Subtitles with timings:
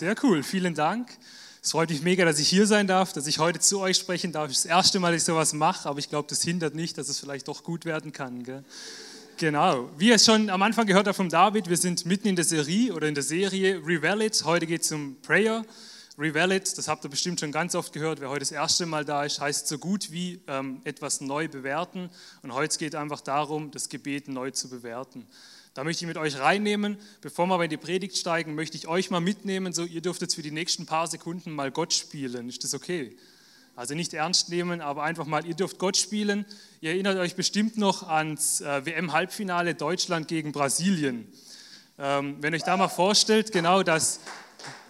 [0.00, 1.10] Sehr cool, vielen Dank.
[1.62, 4.32] Es freut mich mega, dass ich hier sein darf, dass ich heute zu euch sprechen
[4.32, 4.48] darf.
[4.48, 7.20] Das erste Mal, dass ich sowas mache, aber ich glaube, das hindert nicht, dass es
[7.20, 8.42] vielleicht doch gut werden kann.
[8.42, 8.64] Gell?
[9.36, 9.90] Genau.
[9.98, 12.46] Wie ihr es schon am Anfang gehört habt vom David, wir sind mitten in der
[12.46, 14.42] Serie oder in der Serie Revalid.
[14.46, 15.66] Heute geht es um Prayer.
[16.18, 18.22] Revalid, das habt ihr bestimmt schon ganz oft gehört.
[18.22, 22.08] Wer heute das erste Mal da ist, heißt so gut wie ähm, etwas neu bewerten.
[22.40, 25.26] Und heute geht es einfach darum, das Gebet neu zu bewerten.
[25.74, 26.98] Da möchte ich mit euch reinnehmen.
[27.20, 29.72] Bevor wir aber in die Predigt steigen, möchte ich euch mal mitnehmen.
[29.72, 32.48] So, ihr dürft jetzt für die nächsten paar Sekunden mal Gott spielen.
[32.48, 33.16] Ist das okay?
[33.76, 36.44] Also nicht ernst nehmen, aber einfach mal, ihr dürft Gott spielen.
[36.80, 41.32] Ihr erinnert euch bestimmt noch ans äh, WM-Halbfinale Deutschland gegen Brasilien.
[41.98, 44.20] Ähm, wenn euch da mal vorstellt, genau das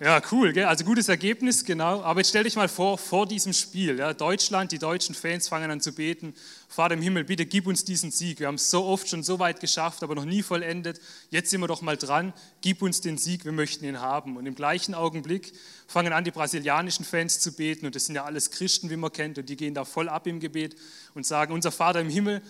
[0.00, 0.64] ja, cool, gell?
[0.64, 2.02] also gutes Ergebnis, genau.
[2.02, 5.70] Aber jetzt stell dich mal vor, vor diesem Spiel, ja, Deutschland, die deutschen Fans fangen
[5.70, 6.34] an zu beten,
[6.68, 8.40] Vater im Himmel, bitte gib uns diesen Sieg.
[8.40, 11.00] Wir haben es so oft schon so weit geschafft, aber noch nie vollendet.
[11.30, 14.36] Jetzt sind wir doch mal dran, gib uns den Sieg, wir möchten ihn haben.
[14.36, 15.52] Und im gleichen Augenblick
[15.86, 19.12] fangen an, die brasilianischen Fans zu beten, und das sind ja alles Christen, wie man
[19.12, 20.76] kennt, und die gehen da voll ab im Gebet
[21.14, 22.40] und sagen, unser Vater im Himmel,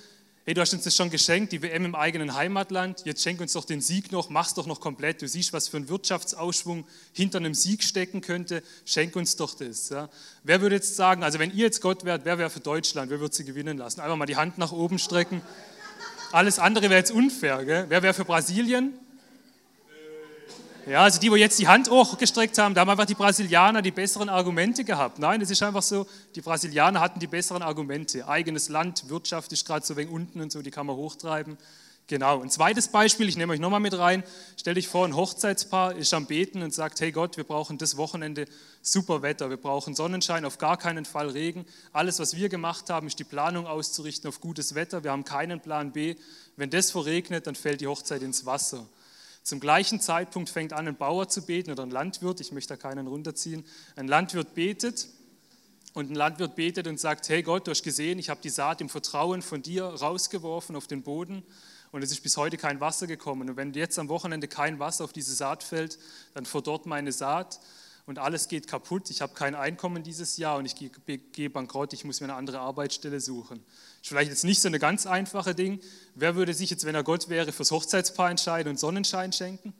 [0.50, 3.52] hey, du hast uns das schon geschenkt, die WM im eigenen Heimatland, jetzt schenk uns
[3.52, 5.22] doch den Sieg noch, mach's doch noch komplett.
[5.22, 9.90] Du siehst, was für ein Wirtschaftsausschwung hinter einem Sieg stecken könnte, schenk uns doch das.
[9.90, 10.08] Ja.
[10.42, 13.20] Wer würde jetzt sagen, also wenn ihr jetzt Gott wärt, wer wäre für Deutschland, wer
[13.20, 14.00] würde sie gewinnen lassen?
[14.00, 15.40] Einfach mal die Hand nach oben strecken.
[16.32, 17.64] Alles andere wäre jetzt unfair.
[17.64, 17.86] Gell?
[17.88, 18.94] Wer wäre für Brasilien?
[20.86, 23.90] Ja, also die, wo jetzt die Hand hochgestreckt haben, da haben einfach die Brasilianer die
[23.90, 25.18] besseren Argumente gehabt.
[25.18, 28.26] Nein, es ist einfach so, die Brasilianer hatten die besseren Argumente.
[28.26, 31.58] Eigenes Land, Wirtschaft ist gerade so wenig unten und so, die kann man hochtreiben.
[32.10, 32.42] Genau.
[32.42, 34.24] Ein zweites Beispiel, ich nehme euch nochmal mit rein.
[34.56, 37.96] Stell dich vor, ein Hochzeitspaar ist am Beten und sagt, hey Gott, wir brauchen das
[37.96, 38.46] Wochenende
[38.82, 41.66] super Wetter, wir brauchen Sonnenschein, auf gar keinen Fall Regen.
[41.92, 45.04] Alles, was wir gemacht haben, ist die Planung auszurichten auf gutes Wetter.
[45.04, 46.16] Wir haben keinen Plan B.
[46.56, 48.88] Wenn das verregnet, dann fällt die Hochzeit ins Wasser.
[49.42, 52.76] Zum gleichen Zeitpunkt fängt an, ein Bauer zu beten oder ein Landwirt, ich möchte da
[52.76, 53.64] keinen runterziehen.
[53.96, 55.08] Ein Landwirt betet
[55.94, 58.80] und ein Landwirt betet und sagt, hey Gott, du hast gesehen, ich habe die Saat
[58.80, 61.42] im Vertrauen von dir rausgeworfen auf den Boden
[61.90, 63.50] und es ist bis heute kein Wasser gekommen.
[63.50, 65.98] Und wenn jetzt am Wochenende kein Wasser auf diese Saat fällt,
[66.34, 67.60] dann verdorrt meine Saat
[68.10, 69.08] und alles geht kaputt.
[69.08, 72.58] Ich habe kein Einkommen dieses Jahr und ich gehe bankrott, ich muss mir eine andere
[72.58, 73.64] Arbeitsstelle suchen.
[74.02, 75.80] Ist vielleicht jetzt nicht so eine ganz einfache Ding.
[76.16, 79.72] Wer würde sich jetzt, wenn er Gott wäre, fürs Hochzeitspaar entscheiden und Sonnenschein schenken?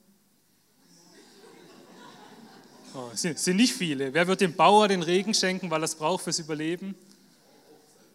[2.93, 4.13] Oh, sind, sind nicht viele.
[4.13, 6.95] Wer wird dem Bauer den Regen schenken, weil er es braucht fürs Überleben?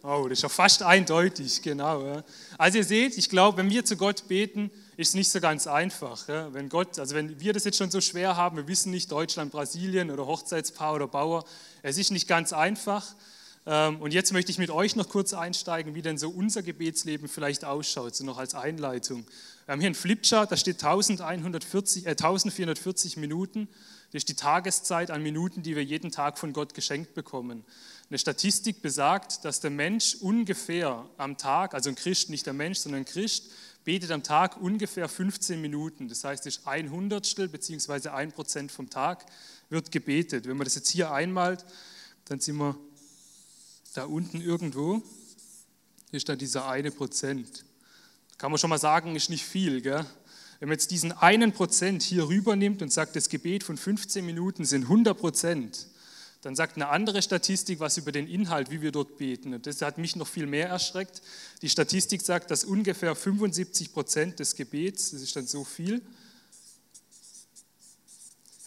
[0.09, 2.23] Oh, das ist ja fast eindeutig, genau.
[2.59, 6.29] Also ihr seht, ich glaube, wenn wir zu Gott beten, ist nicht so ganz einfach.
[6.29, 6.55] Ja?
[6.55, 9.51] Wenn Gott, also wenn wir das jetzt schon so schwer haben, wir wissen nicht Deutschland,
[9.51, 11.45] Brasilien oder Hochzeitspaar oder Bauer,
[11.83, 13.17] es ist nicht ganz einfach.
[13.67, 17.27] Ähm, und jetzt möchte ich mit euch noch kurz einsteigen, wie denn so unser Gebetsleben
[17.27, 19.27] vielleicht ausschaut, so noch als Einleitung.
[19.65, 23.67] Wir haben hier einen Flipchart, da steht 1140, äh, 1440 Minuten.
[24.13, 27.65] Das ist die Tageszeit an Minuten, die wir jeden Tag von Gott geschenkt bekommen.
[28.09, 32.79] Eine Statistik besagt, dass der Mensch ungefähr am Tag, also ein Christ, nicht der Mensch,
[32.79, 33.51] sondern ein Christ,
[33.85, 36.09] betet am Tag ungefähr 15 Minuten.
[36.09, 38.11] Das heißt, es ist ein Hundertstel bzw.
[38.11, 39.27] ein Prozent vom Tag
[39.71, 40.47] wird gebetet.
[40.47, 41.65] Wenn man das jetzt hier einmalt,
[42.27, 42.77] dann sind wir
[43.95, 45.03] da unten irgendwo.
[46.13, 47.65] Ist da dieser eine Prozent.
[48.39, 49.81] Kann man schon mal sagen, ist nicht viel.
[49.81, 50.07] Gell?
[50.61, 54.25] Wenn man jetzt diesen einen Prozent hier rüber nimmt und sagt, das Gebet von 15
[54.25, 55.89] Minuten sind 100 Prozent,
[56.47, 59.53] dann sagt eine andere Statistik was über den Inhalt, wie wir dort beten.
[59.53, 61.21] Und das hat mich noch viel mehr erschreckt.
[61.61, 66.01] Die Statistik sagt, dass ungefähr 75 Prozent des Gebets, das ist dann so viel,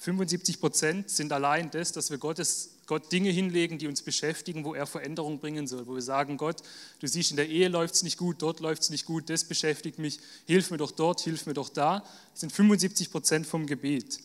[0.01, 4.73] 75 Prozent sind allein das, dass wir Gottes, Gott Dinge hinlegen, die uns beschäftigen, wo
[4.73, 5.87] er Veränderung bringen soll.
[5.87, 6.61] Wo wir sagen, Gott,
[6.99, 9.43] du siehst, in der Ehe läuft es nicht gut, dort läuft es nicht gut, das
[9.43, 11.99] beschäftigt mich, hilf mir doch dort, hilf mir doch da.
[12.31, 14.19] Das sind 75 Prozent vom Gebet.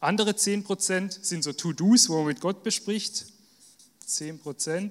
[0.00, 3.26] Andere 10% sind so To-Dos, wo man mit Gott bespricht.
[4.06, 4.90] 10%.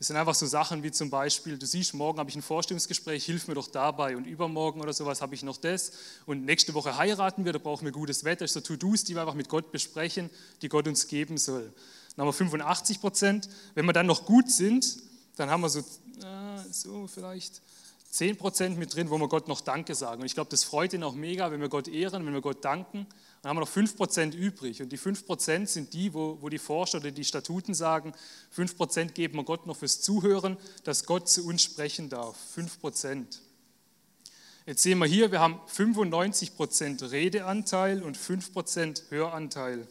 [0.00, 3.22] Das sind einfach so Sachen wie zum Beispiel, du siehst, morgen habe ich ein Vorstellungsgespräch,
[3.24, 4.16] hilf mir doch dabei.
[4.16, 5.92] Und übermorgen oder sowas habe ich noch das.
[6.24, 8.44] Und nächste Woche heiraten wir, da brauchen wir gutes Wetter.
[8.44, 10.30] Das sind so To-Dos, die wir einfach mit Gott besprechen,
[10.62, 11.70] die Gott uns geben soll.
[12.16, 13.48] Dann haben wir 85 Prozent.
[13.74, 14.96] Wenn wir dann noch gut sind,
[15.36, 15.84] dann haben wir so, äh,
[16.70, 17.60] so vielleicht
[18.10, 20.22] 10 Prozent mit drin, wo wir Gott noch Danke sagen.
[20.22, 22.64] Und ich glaube, das freut ihn auch mega, wenn wir Gott ehren, wenn wir Gott
[22.64, 23.06] danken.
[23.42, 24.82] Dann haben wir noch 5% übrig.
[24.82, 28.12] Und die 5% sind die, wo, wo die Forscher oder die Statuten sagen,
[28.54, 32.36] 5% geben wir Gott noch fürs Zuhören, dass Gott zu uns sprechen darf.
[32.56, 33.24] 5%.
[34.66, 39.88] Jetzt sehen wir hier, wir haben 95% Redeanteil und 5% Höranteil.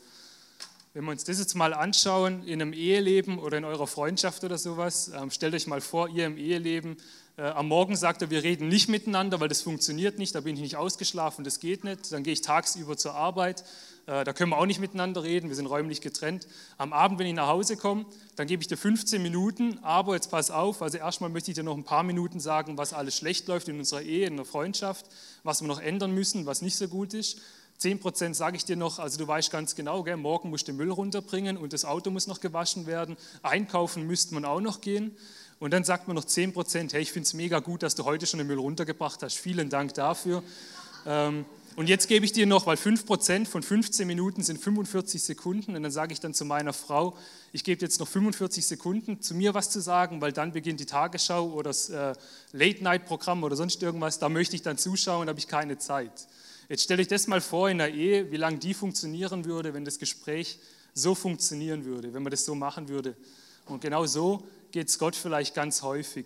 [0.94, 4.58] Wenn wir uns das jetzt mal anschauen in einem Eheleben oder in eurer Freundschaft oder
[4.58, 6.98] sowas, ähm, stellt euch mal vor, ihr im Eheleben
[7.42, 10.62] am Morgen sagt er, wir reden nicht miteinander, weil das funktioniert nicht, da bin ich
[10.62, 12.12] nicht ausgeschlafen, das geht nicht.
[12.12, 13.64] Dann gehe ich tagsüber zur Arbeit,
[14.10, 16.48] Äh, da können wir auch nicht miteinander reden, wir sind räumlich getrennt.
[16.80, 18.06] Am Abend, wenn ich nach Hause komme,
[18.36, 21.64] dann gebe ich dir 15 Minuten, aber jetzt pass auf, also erstmal möchte ich dir
[21.64, 25.06] noch ein paar Minuten sagen, was alles schlecht läuft in unserer Ehe, in der Freundschaft,
[25.44, 27.40] was wir noch ändern müssen, was nicht so gut ist.
[27.80, 30.78] 10% sage ich dir noch, also du weißt ganz genau, gell, morgen musst du den
[30.78, 35.16] Müll runterbringen und das Auto muss noch gewaschen werden, einkaufen müsste man auch noch gehen.
[35.60, 38.26] Und dann sagt man noch 10%, hey, ich finde es mega gut, dass du heute
[38.26, 40.42] schon den Müll runtergebracht hast, vielen Dank dafür.
[41.06, 41.46] Ähm,
[41.76, 45.76] und jetzt gebe ich dir noch, weil 5% von 15 Minuten sind 45 Sekunden.
[45.76, 47.16] Und dann sage ich dann zu meiner Frau,
[47.54, 50.86] ich gebe jetzt noch 45 Sekunden, zu mir was zu sagen, weil dann beginnt die
[50.86, 52.14] Tagesschau oder das äh,
[52.52, 54.20] Late-Night-Programm oder sonst irgendwas.
[54.20, 56.28] Da möchte ich dann zuschauen, habe ich keine Zeit.
[56.68, 59.86] Jetzt stelle ich das mal vor in der Ehe, wie lange die funktionieren würde, wenn
[59.86, 60.60] das Gespräch
[60.94, 63.16] so funktionieren würde, wenn man das so machen würde.
[63.66, 66.26] Und genau so geht es Gott vielleicht ganz häufig.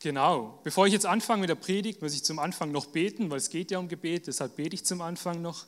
[0.00, 0.60] Genau.
[0.64, 3.50] Bevor ich jetzt anfange mit der Predigt, muss ich zum Anfang noch beten, weil es
[3.50, 5.66] geht ja um Gebet, deshalb bete ich zum Anfang noch.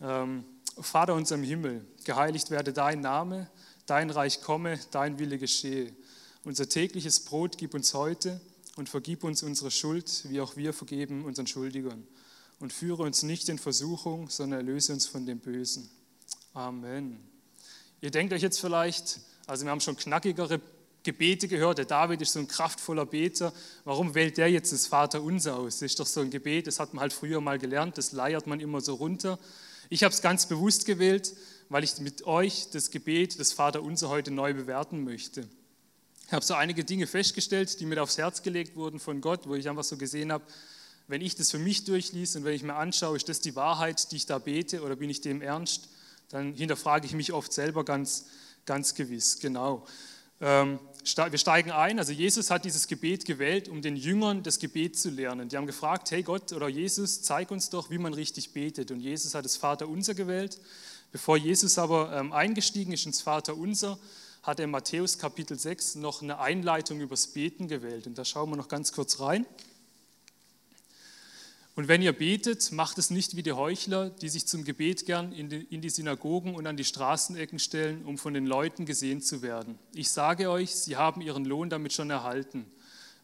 [0.00, 0.44] Ähm,
[0.78, 3.48] Vater unser im Himmel, geheiligt werde dein Name,
[3.86, 5.94] dein Reich komme, dein Wille geschehe.
[6.44, 8.40] Unser tägliches Brot gib uns heute
[8.76, 12.06] und vergib uns unsere Schuld, wie auch wir vergeben unseren Schuldigern.
[12.60, 15.88] Und führe uns nicht in Versuchung, sondern erlöse uns von dem Bösen.
[16.52, 17.18] Amen.
[18.02, 20.60] Ihr denkt euch jetzt vielleicht, also wir haben schon knackigere
[21.02, 21.78] Gebete gehört.
[21.78, 23.52] Der David ist so ein kraftvoller Beter.
[23.84, 25.78] Warum wählt der jetzt das Vaterunser aus?
[25.78, 28.46] Das ist doch so ein Gebet, das hat man halt früher mal gelernt, das leiert
[28.46, 29.38] man immer so runter.
[29.88, 31.34] Ich habe es ganz bewusst gewählt,
[31.68, 35.48] weil ich mit euch das Gebet des Vaterunser heute neu bewerten möchte.
[36.26, 39.54] Ich habe so einige Dinge festgestellt, die mir aufs Herz gelegt wurden von Gott, wo
[39.54, 40.44] ich einfach so gesehen habe,
[41.06, 44.10] wenn ich das für mich durchließe und wenn ich mir anschaue, ist das die Wahrheit,
[44.10, 45.88] die ich da bete oder bin ich dem ernst,
[46.30, 48.26] dann hinterfrage ich mich oft selber ganz,
[48.66, 49.38] ganz gewiss.
[49.40, 49.86] Genau.
[50.40, 50.78] Ähm,
[51.14, 51.98] wir steigen ein.
[51.98, 55.48] Also Jesus hat dieses Gebet gewählt, um den Jüngern das Gebet zu lernen.
[55.48, 58.90] Die haben gefragt, hey Gott oder Jesus, zeig uns doch, wie man richtig betet.
[58.90, 60.58] Und Jesus hat das Vaterunser gewählt.
[61.12, 63.98] Bevor Jesus aber ähm, eingestiegen ist ins Vaterunser,
[64.42, 68.06] hat er in Matthäus Kapitel 6 noch eine Einleitung übers Beten gewählt.
[68.06, 69.46] Und da schauen wir noch ganz kurz rein.
[71.76, 75.30] Und wenn ihr betet, macht es nicht wie die Heuchler, die sich zum Gebet gern
[75.30, 75.50] in
[75.82, 79.78] die, Synagogen und an die Straßenecken stellen, um von den Leuten gesehen zu werden.
[79.94, 82.64] Ich sage euch, sie haben ihren Lohn damit schon erhalten.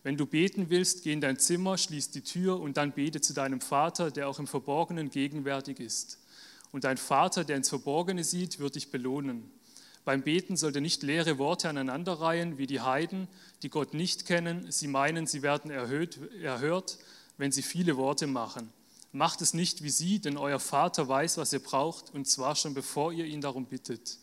[0.03, 3.33] Wenn du beten willst, geh in dein Zimmer, schließ die Tür und dann bete zu
[3.33, 6.19] deinem Vater, der auch im Verborgenen gegenwärtig ist.
[6.73, 9.51] Und dein Vater, der ins Verborgene sieht, wird dich belohnen.
[10.05, 13.29] Beim Beten sollte nicht leere Worte aneinanderreihen wie die Heiden,
[13.63, 14.71] die Gott nicht kennen.
[14.71, 16.99] Sie meinen, sie werden erhöht, erhört
[17.39, 18.73] wenn sie viele Worte machen.
[19.13, 22.75] Macht es nicht wie sie, denn euer Vater weiß, was ihr braucht, und zwar schon
[22.75, 24.19] bevor ihr ihn darum bittet.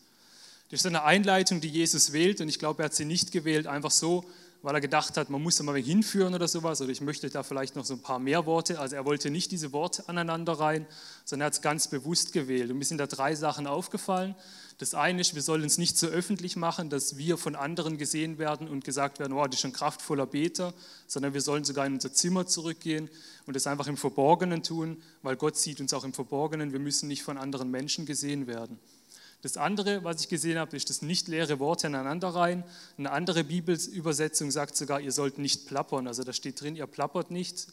[0.70, 3.66] Das ist eine Einleitung, die Jesus wählt, und ich glaube, er hat sie nicht gewählt,
[3.66, 4.24] einfach so,
[4.62, 7.42] weil er gedacht hat, man muss da mal hinführen oder sowas, oder ich möchte da
[7.42, 8.78] vielleicht noch so ein paar mehr Worte.
[8.78, 10.86] Also er wollte nicht diese Worte aneinander rein,
[11.24, 12.70] sondern er hat es ganz bewusst gewählt.
[12.70, 14.34] Und mir sind da drei Sachen aufgefallen.
[14.80, 18.38] Das eine ist, wir sollen uns nicht so öffentlich machen, dass wir von anderen gesehen
[18.38, 20.72] werden und gesagt werden, wow, das ist ein kraftvoller Beter,
[21.06, 23.10] sondern wir sollen sogar in unser Zimmer zurückgehen
[23.44, 26.72] und das einfach im Verborgenen tun, weil Gott sieht uns auch im Verborgenen.
[26.72, 28.78] Wir müssen nicht von anderen Menschen gesehen werden.
[29.42, 32.64] Das andere, was ich gesehen habe, ist das nicht leere Worte aneinander rein.
[32.96, 36.06] Eine andere Bibelübersetzung sagt sogar, ihr sollt nicht plappern.
[36.06, 37.66] Also da steht drin, ihr plappert nicht,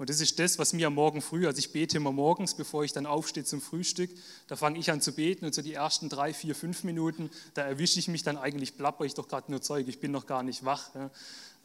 [0.00, 2.84] und das ist das, was mir am Morgen früh, also ich bete immer morgens, bevor
[2.84, 4.08] ich dann aufstehe zum Frühstück,
[4.48, 7.64] da fange ich an zu beten und so die ersten drei, vier, fünf Minuten, da
[7.64, 10.42] erwische ich mich dann eigentlich, plapper ich doch gerade nur Zeug, ich bin noch gar
[10.42, 10.88] nicht wach.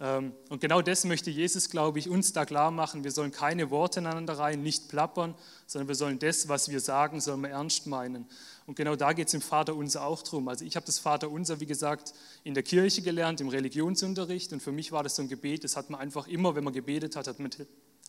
[0.01, 3.05] Ähm, und genau das möchte Jesus, glaube ich, uns da klar machen.
[3.05, 5.33] Wir sollen keine Worte aneinander rein, nicht plappern,
[5.65, 8.25] sondern wir sollen das, was wir sagen, sollen wir ernst meinen.
[8.65, 10.49] Und genau da geht es im Vaterunser auch drum.
[10.49, 12.13] Also ich habe das Vaterunser, wie gesagt,
[12.43, 14.51] in der Kirche gelernt, im Religionsunterricht.
[14.51, 16.73] Und für mich war das so ein Gebet, das hat man einfach immer, wenn man
[16.73, 17.49] gebetet hat, hat man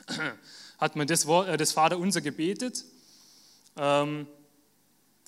[0.78, 2.84] hat man das, Wort, äh, das Vaterunser gebetet,
[3.76, 4.26] ähm,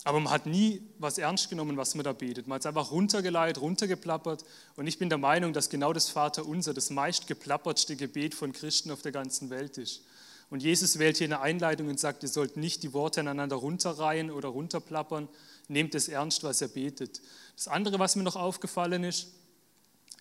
[0.04, 2.47] aber man hat nie was ernst genommen, was man da betet.
[2.47, 4.44] Man hat es einfach runtergeleitet, runtergeplappert.
[4.76, 9.02] Und ich bin der Meinung, dass genau das Vaterunser das meistgeplappertste Gebet von Christen auf
[9.02, 10.02] der ganzen Welt ist.
[10.50, 14.30] Und Jesus wählt hier eine Einleitung und sagt, ihr sollt nicht die Worte aneinander runterreihen
[14.30, 15.28] oder runterplappern.
[15.66, 17.20] Nehmt es ernst, was er betet.
[17.56, 19.28] Das andere, was mir noch aufgefallen ist,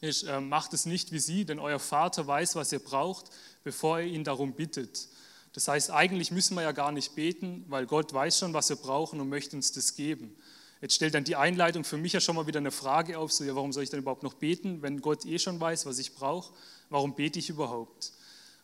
[0.01, 3.31] ist, äh, macht es nicht wie sie, denn euer Vater weiß, was ihr braucht,
[3.63, 5.07] bevor ihr ihn darum bittet.
[5.53, 8.75] Das heißt, eigentlich müssen wir ja gar nicht beten, weil Gott weiß schon, was wir
[8.75, 10.35] brauchen und möchte uns das geben.
[10.81, 13.43] Jetzt stellt dann die Einleitung für mich ja schon mal wieder eine Frage auf, so
[13.43, 16.13] ja, warum soll ich dann überhaupt noch beten, wenn Gott eh schon weiß, was ich
[16.13, 16.53] brauche?
[16.89, 18.11] Warum bete ich überhaupt?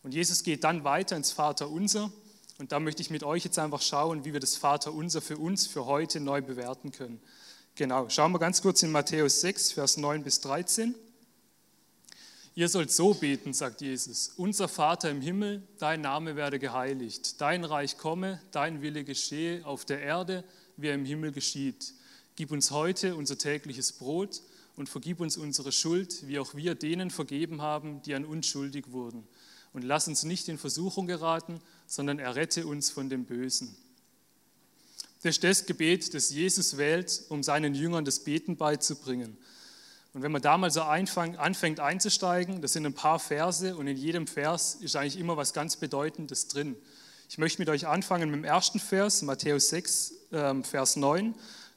[0.03, 2.11] Und Jesus geht dann weiter ins Vaterunser
[2.59, 5.65] und da möchte ich mit euch jetzt einfach schauen, wie wir das Vaterunser für uns
[5.65, 7.19] für heute neu bewerten können.
[7.75, 10.93] Genau, schauen wir ganz kurz in Matthäus 6, Vers 9 bis 13.
[12.55, 14.33] Ihr sollt so beten, sagt Jesus.
[14.37, 17.41] Unser Vater im Himmel, dein Name werde geheiligt.
[17.41, 20.43] Dein Reich komme, dein Wille geschehe auf der Erde,
[20.77, 21.93] wie er im Himmel geschieht.
[22.35, 24.43] Gib uns heute unser tägliches Brot
[24.75, 28.91] und vergib uns unsere Schuld, wie auch wir denen vergeben haben, die an uns schuldig
[28.91, 29.27] wurden.
[29.71, 33.75] Und lass uns nicht in Versuchung geraten, sondern errette uns von dem Bösen.
[35.23, 39.37] Das ist das Gebet, das Jesus wählt, um seinen Jüngern das Beten beizubringen.
[40.13, 43.97] Und wenn man da mal so anfängt einzusteigen, das sind ein paar Verse und in
[43.97, 46.75] jedem Vers ist eigentlich immer was ganz Bedeutendes drin.
[47.29, 51.33] Ich möchte mit euch anfangen mit dem ersten Vers, Matthäus 6, ähm, Vers 9.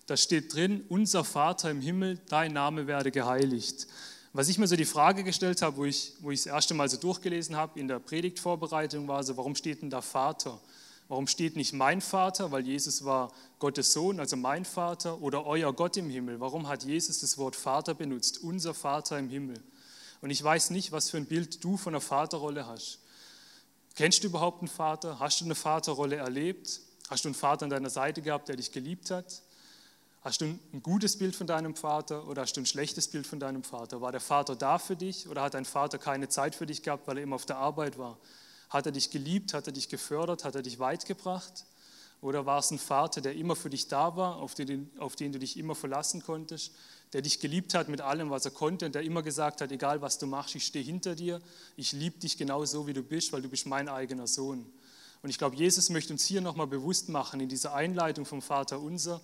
[0.06, 3.86] Da steht drin, unser Vater im Himmel, dein Name werde geheiligt.
[4.34, 6.90] Was ich mir so die Frage gestellt habe, wo ich, wo ich das erste Mal
[6.90, 10.60] so durchgelesen habe in der Predigtvorbereitung, war so, warum steht denn da Vater?
[11.08, 15.72] Warum steht nicht mein Vater, weil Jesus war Gottes Sohn, also mein Vater, oder euer
[15.72, 16.40] Gott im Himmel?
[16.40, 18.42] Warum hat Jesus das Wort Vater benutzt?
[18.42, 19.62] Unser Vater im Himmel.
[20.20, 22.98] Und ich weiß nicht, was für ein Bild du von einer Vaterrolle hast.
[23.94, 25.20] Kennst du überhaupt einen Vater?
[25.20, 26.80] Hast du eine Vaterrolle erlebt?
[27.08, 29.42] Hast du einen Vater an deiner Seite gehabt, der dich geliebt hat?
[30.22, 33.38] Hast du ein gutes Bild von deinem Vater oder hast du ein schlechtes Bild von
[33.38, 34.00] deinem Vater?
[34.00, 37.06] War der Vater da für dich oder hat dein Vater keine Zeit für dich gehabt,
[37.06, 38.18] weil er immer auf der Arbeit war?
[38.76, 39.54] Hat er dich geliebt?
[39.54, 40.44] Hat er dich gefördert?
[40.44, 41.64] Hat er dich weit gebracht?
[42.20, 45.32] Oder war es ein Vater, der immer für dich da war, auf den, auf den
[45.32, 46.72] du dich immer verlassen konntest,
[47.14, 50.02] der dich geliebt hat mit allem, was er konnte und der immer gesagt hat, egal
[50.02, 51.40] was du machst, ich stehe hinter dir,
[51.76, 54.66] ich liebe dich genau so, wie du bist, weil du bist mein eigener Sohn.
[55.22, 58.78] Und ich glaube, Jesus möchte uns hier nochmal bewusst machen, in dieser Einleitung vom Vater
[58.78, 59.22] unser,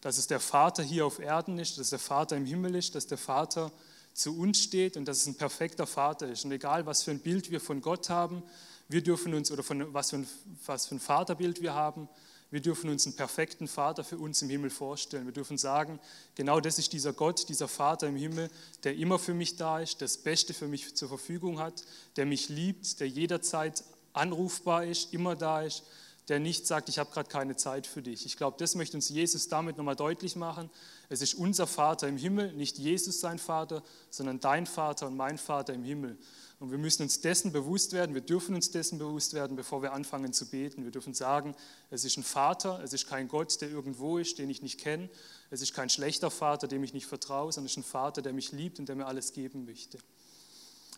[0.00, 3.08] dass es der Vater hier auf Erden ist, dass der Vater im Himmel ist, dass
[3.08, 3.72] der Vater
[4.14, 6.44] zu uns steht und dass es ein perfekter Vater ist.
[6.44, 8.42] Und egal, was für ein Bild wir von Gott haben,
[8.88, 10.26] wir dürfen uns, oder von was für, ein,
[10.66, 12.08] was für ein Vaterbild wir haben,
[12.50, 15.24] wir dürfen uns einen perfekten Vater für uns im Himmel vorstellen.
[15.24, 15.98] Wir dürfen sagen,
[16.36, 18.48] genau das ist dieser Gott, dieser Vater im Himmel,
[18.84, 21.82] der immer für mich da ist, das Beste für mich zur Verfügung hat,
[22.16, 25.82] der mich liebt, der jederzeit anrufbar ist, immer da ist,
[26.28, 28.24] der nicht sagt, ich habe gerade keine Zeit für dich.
[28.24, 30.70] Ich glaube, das möchte uns Jesus damit nochmal deutlich machen.
[31.08, 35.38] Es ist unser Vater im Himmel, nicht Jesus sein Vater, sondern dein Vater und mein
[35.38, 36.18] Vater im Himmel.
[36.60, 39.92] Und wir müssen uns dessen bewusst werden, wir dürfen uns dessen bewusst werden, bevor wir
[39.92, 40.84] anfangen zu beten.
[40.84, 41.54] Wir dürfen sagen,
[41.90, 45.10] es ist ein Vater, es ist kein Gott, der irgendwo ist, den ich nicht kenne.
[45.50, 48.32] Es ist kein schlechter Vater, dem ich nicht vertraue, sondern es ist ein Vater, der
[48.32, 49.98] mich liebt und der mir alles geben möchte.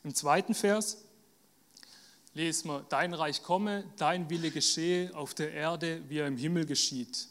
[0.05, 0.99] Im zweiten Vers
[2.35, 6.67] lesen wir, dein Reich komme, dein Wille geschehe auf der Erde, wie er im Himmel
[6.67, 7.29] geschieht.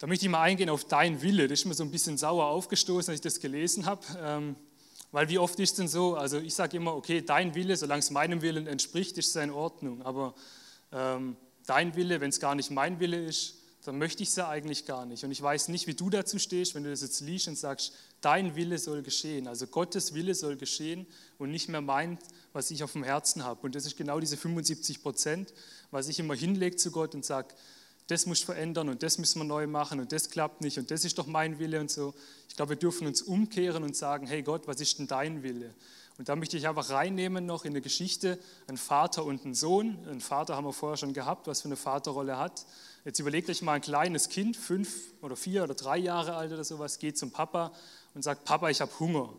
[0.00, 1.46] Da möchte ich mal eingehen auf dein Wille.
[1.46, 4.00] Das ist mir so ein bisschen sauer aufgestoßen, als ich das gelesen habe.
[4.18, 4.56] Ähm,
[5.12, 6.14] weil wie oft ist denn so?
[6.14, 9.50] Also ich sage immer, okay, dein Wille, solange es meinem Willen entspricht, ist es in
[9.50, 10.00] Ordnung.
[10.00, 10.34] Aber
[10.90, 14.48] ähm, dein Wille, wenn es gar nicht mein Wille ist, dann möchte ich es ja
[14.48, 15.22] eigentlich gar nicht.
[15.22, 17.92] Und ich weiß nicht, wie du dazu stehst, wenn du das jetzt liest und sagst,
[18.22, 19.46] dein Wille soll geschehen.
[19.46, 22.18] Also Gottes Wille soll geschehen und nicht mehr mein,
[22.54, 23.60] was ich auf dem Herzen habe.
[23.66, 25.52] Und das ist genau diese 75 Prozent,
[25.90, 27.54] was ich immer hinlege zu Gott und sage,
[28.10, 31.04] das muss verändern und das müssen wir neu machen und das klappt nicht und das
[31.04, 32.12] ist doch mein Wille und so.
[32.48, 35.74] Ich glaube, wir dürfen uns umkehren und sagen, hey Gott, was ist denn dein Wille?
[36.18, 39.96] Und da möchte ich einfach reinnehmen noch in eine Geschichte, ein Vater und ein Sohn.
[40.06, 42.66] Ein Vater haben wir vorher schon gehabt, was für eine Vaterrolle hat.
[43.04, 44.90] Jetzt überlegt euch mal ein kleines Kind, fünf
[45.22, 47.72] oder vier oder drei Jahre alt oder sowas, geht zum Papa
[48.14, 49.32] und sagt, Papa, ich habe Hunger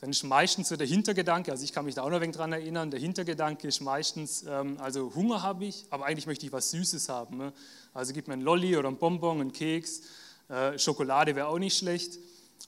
[0.00, 2.36] dann ist meistens so der Hintergedanke, also ich kann mich da auch noch ein wenig
[2.36, 6.52] dran erinnern, der Hintergedanke ist meistens, ähm, also Hunger habe ich, aber eigentlich möchte ich
[6.52, 7.38] was Süßes haben.
[7.38, 7.52] Ne?
[7.94, 10.02] Also gib mir ein Lolli oder ein Bonbon, einen Keks,
[10.48, 12.18] äh, Schokolade wäre auch nicht schlecht.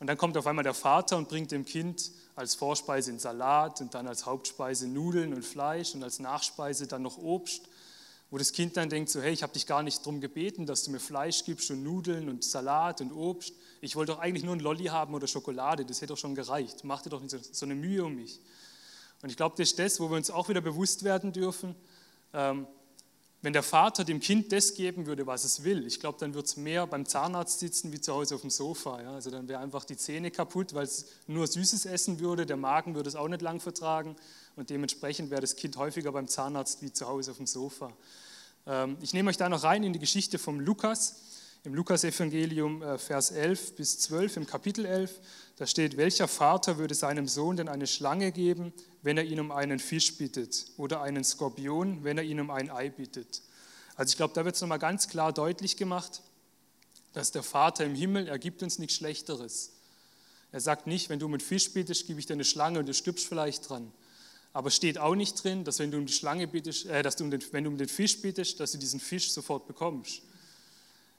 [0.00, 3.80] Und dann kommt auf einmal der Vater und bringt dem Kind als Vorspeise einen Salat
[3.80, 7.62] und dann als Hauptspeise Nudeln und Fleisch und als Nachspeise dann noch Obst
[8.30, 10.84] wo das Kind dann denkt, so hey, ich habe dich gar nicht darum gebeten, dass
[10.84, 13.54] du mir Fleisch gibst und Nudeln und Salat und Obst.
[13.80, 16.84] Ich wollte doch eigentlich nur ein Lolli haben oder Schokolade, das hätte doch schon gereicht.
[16.84, 18.40] Mach dir doch nicht so, so eine Mühe um mich.
[19.22, 21.74] Und ich glaube, das ist das, wo wir uns auch wieder bewusst werden dürfen.
[22.32, 22.66] Ähm,
[23.40, 26.46] wenn der Vater dem Kind das geben würde, was es will, ich glaube, dann würde
[26.46, 29.00] es mehr beim Zahnarzt sitzen wie zu Hause auf dem Sofa.
[29.00, 29.14] Ja?
[29.14, 32.96] Also dann wäre einfach die Zähne kaputt, weil es nur Süßes essen würde, der Magen
[32.96, 34.16] würde es auch nicht lang vertragen
[34.56, 37.92] und dementsprechend wäre das Kind häufiger beim Zahnarzt wie zu Hause auf dem Sofa.
[38.66, 41.20] Ähm, ich nehme euch da noch rein in die Geschichte vom Lukas,
[41.64, 45.20] im Lukasevangelium äh, Vers 11 bis 12, im Kapitel 11.
[45.56, 48.72] Da steht, welcher Vater würde seinem Sohn denn eine Schlange geben,
[49.02, 52.70] wenn er ihn um einen Fisch bittet oder einen Skorpion, wenn er ihn um ein
[52.70, 53.42] Ei bittet?
[53.96, 56.22] Also ich glaube, da wird es nochmal ganz klar deutlich gemacht,
[57.12, 59.72] dass der Vater im Himmel, er gibt uns nichts Schlechteres.
[60.52, 62.86] Er sagt nicht, wenn du um einen Fisch bittest, gebe ich dir eine Schlange und
[62.86, 63.92] du stirbst vielleicht dran.
[64.52, 67.24] Aber steht auch nicht drin, dass wenn du um die Schlange bittest, äh, dass du
[67.24, 70.22] um den, wenn du um den Fisch bittest, dass du diesen Fisch sofort bekommst.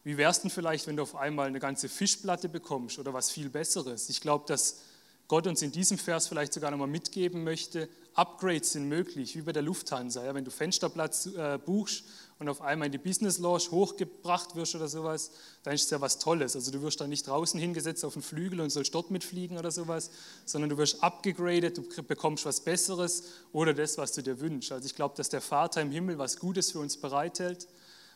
[0.04, 3.50] Wie wär's denn vielleicht, wenn du auf einmal eine ganze Fischplatte bekommst oder was viel
[3.50, 4.10] Besseres?
[4.10, 4.82] Ich glaube, dass
[5.30, 9.52] Gott uns in diesem Vers vielleicht sogar nochmal mitgeben möchte, Upgrades sind möglich, wie bei
[9.52, 10.26] der Lufthansa.
[10.26, 12.04] Ja, wenn du Fensterplatz äh, buchst
[12.40, 15.30] und auf einmal in die Business Lounge hochgebracht wirst oder sowas,
[15.62, 16.56] dann ist es ja was Tolles.
[16.56, 19.70] Also du wirst dann nicht draußen hingesetzt auf den Flügel und sollst dort mitfliegen oder
[19.70, 20.10] sowas,
[20.46, 24.72] sondern du wirst abgegradet, du bekommst was Besseres oder das, was du dir wünschst.
[24.72, 27.68] Also ich glaube, dass der Vater im Himmel was Gutes für uns bereithält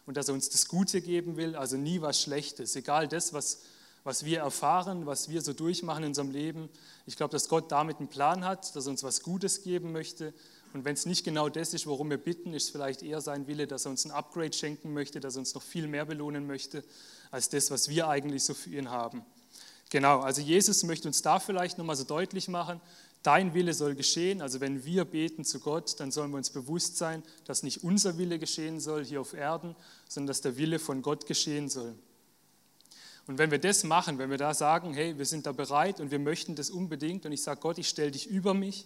[0.05, 2.75] und dass er uns das Gute geben will, also nie was Schlechtes.
[2.75, 3.59] Egal das, was
[4.03, 6.69] was wir erfahren, was wir so durchmachen in unserem Leben.
[7.05, 10.33] Ich glaube, dass Gott damit einen Plan hat, dass er uns was Gutes geben möchte.
[10.73, 13.67] Und wenn es nicht genau das ist, worum wir bitten, ist vielleicht eher sein Wille,
[13.67, 16.83] dass er uns ein Upgrade schenken möchte, dass er uns noch viel mehr belohnen möchte,
[17.31, 19.23] als das, was wir eigentlich so für ihn haben.
[19.89, 22.81] Genau, also Jesus möchte uns da vielleicht nochmal so deutlich machen,
[23.23, 24.41] dein Wille soll geschehen.
[24.41, 28.17] Also wenn wir beten zu Gott, dann sollen wir uns bewusst sein, dass nicht unser
[28.17, 29.75] Wille geschehen soll hier auf Erden,
[30.07, 31.95] sondern dass der Wille von Gott geschehen soll.
[33.25, 36.11] Und wenn wir das machen, wenn wir da sagen, hey, wir sind da bereit und
[36.11, 38.85] wir möchten das unbedingt und ich sage, Gott, ich stelle dich über mich,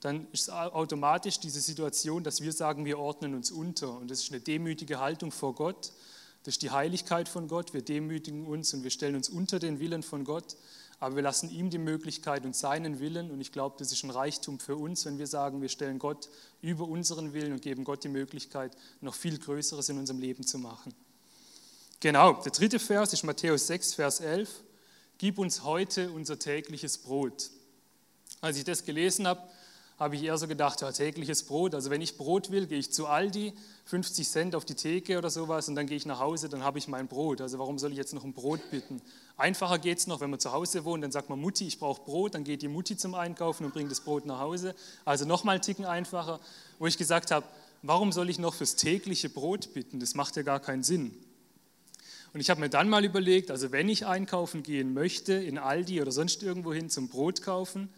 [0.00, 3.96] dann ist automatisch diese Situation, dass wir sagen, wir ordnen uns unter.
[3.98, 5.92] Und das ist eine demütige Haltung vor Gott.
[6.44, 7.72] Das ist die Heiligkeit von Gott.
[7.72, 10.56] Wir demütigen uns und wir stellen uns unter den Willen von Gott.
[11.02, 13.32] Aber wir lassen ihm die Möglichkeit und seinen Willen.
[13.32, 16.28] Und ich glaube, das ist ein Reichtum für uns, wenn wir sagen, wir stellen Gott
[16.60, 20.58] über unseren Willen und geben Gott die Möglichkeit, noch viel Größeres in unserem Leben zu
[20.58, 20.94] machen.
[21.98, 24.48] Genau, der dritte Vers ist Matthäus 6, Vers 11.
[25.18, 27.50] Gib uns heute unser tägliches Brot.
[28.40, 29.42] Als ich das gelesen habe,
[29.98, 31.74] habe ich eher so gedacht, ja, tägliches Brot.
[31.74, 33.52] Also wenn ich Brot will, gehe ich zu Aldi,
[33.84, 36.78] 50 Cent auf die Theke oder sowas und dann gehe ich nach Hause, dann habe
[36.78, 37.40] ich mein Brot.
[37.40, 39.00] Also warum soll ich jetzt noch ein Brot bitten?
[39.36, 42.02] Einfacher geht es noch, wenn man zu Hause wohnt, dann sagt man Mutti, ich brauche
[42.02, 44.74] Brot, dann geht die Mutti zum Einkaufen und bringt das Brot nach Hause.
[45.04, 46.40] Also nochmal einen Ticken einfacher,
[46.78, 47.46] wo ich gesagt habe,
[47.82, 50.00] warum soll ich noch fürs tägliche Brot bitten?
[50.00, 51.14] Das macht ja gar keinen Sinn.
[52.32, 56.00] Und ich habe mir dann mal überlegt, also wenn ich einkaufen gehen möchte, in Aldi
[56.00, 57.90] oder sonst irgendwo hin zum Brot kaufen,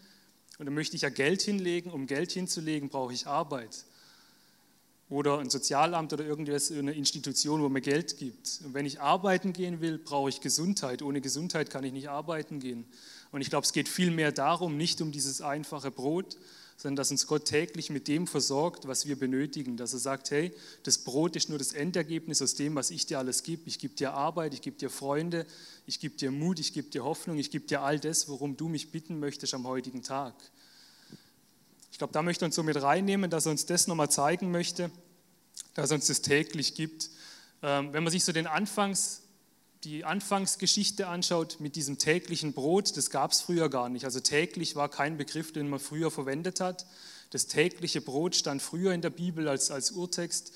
[0.57, 3.85] und dann möchte ich ja Geld hinlegen, um Geld hinzulegen, brauche ich Arbeit.
[5.09, 8.61] Oder ein Sozialamt oder irgendwas, eine Institution, wo mir Geld gibt.
[8.63, 11.03] Und wenn ich arbeiten gehen will, brauche ich Gesundheit.
[11.03, 12.85] Ohne Gesundheit kann ich nicht arbeiten gehen.
[13.31, 16.37] Und ich glaube, es geht viel mehr darum, nicht um dieses einfache Brot,
[16.77, 19.77] sondern dass uns Gott täglich mit dem versorgt, was wir benötigen.
[19.77, 23.19] Dass er sagt, hey, das Brot ist nur das Endergebnis aus dem, was ich dir
[23.19, 23.63] alles gebe.
[23.65, 25.45] Ich gebe dir Arbeit, ich gebe dir Freunde,
[25.85, 28.67] ich gebe dir Mut, ich gebe dir Hoffnung, ich gebe dir all das, worum du
[28.67, 30.35] mich bitten möchtest am heutigen Tag.
[31.91, 34.51] Ich glaube, da möchte er uns so mit reinnehmen, dass er uns das nochmal zeigen
[34.51, 34.91] möchte,
[35.75, 37.09] dass er uns das täglich gibt.
[37.61, 39.21] Ähm, wenn man sich so den Anfangs
[39.85, 44.03] die Anfangsgeschichte anschaut mit diesem täglichen Brot, das gab es früher gar nicht.
[44.03, 46.87] Also täglich war kein Begriff, den man früher verwendet hat.
[47.29, 50.53] Das tägliche Brot stand früher in der Bibel als, als Urtext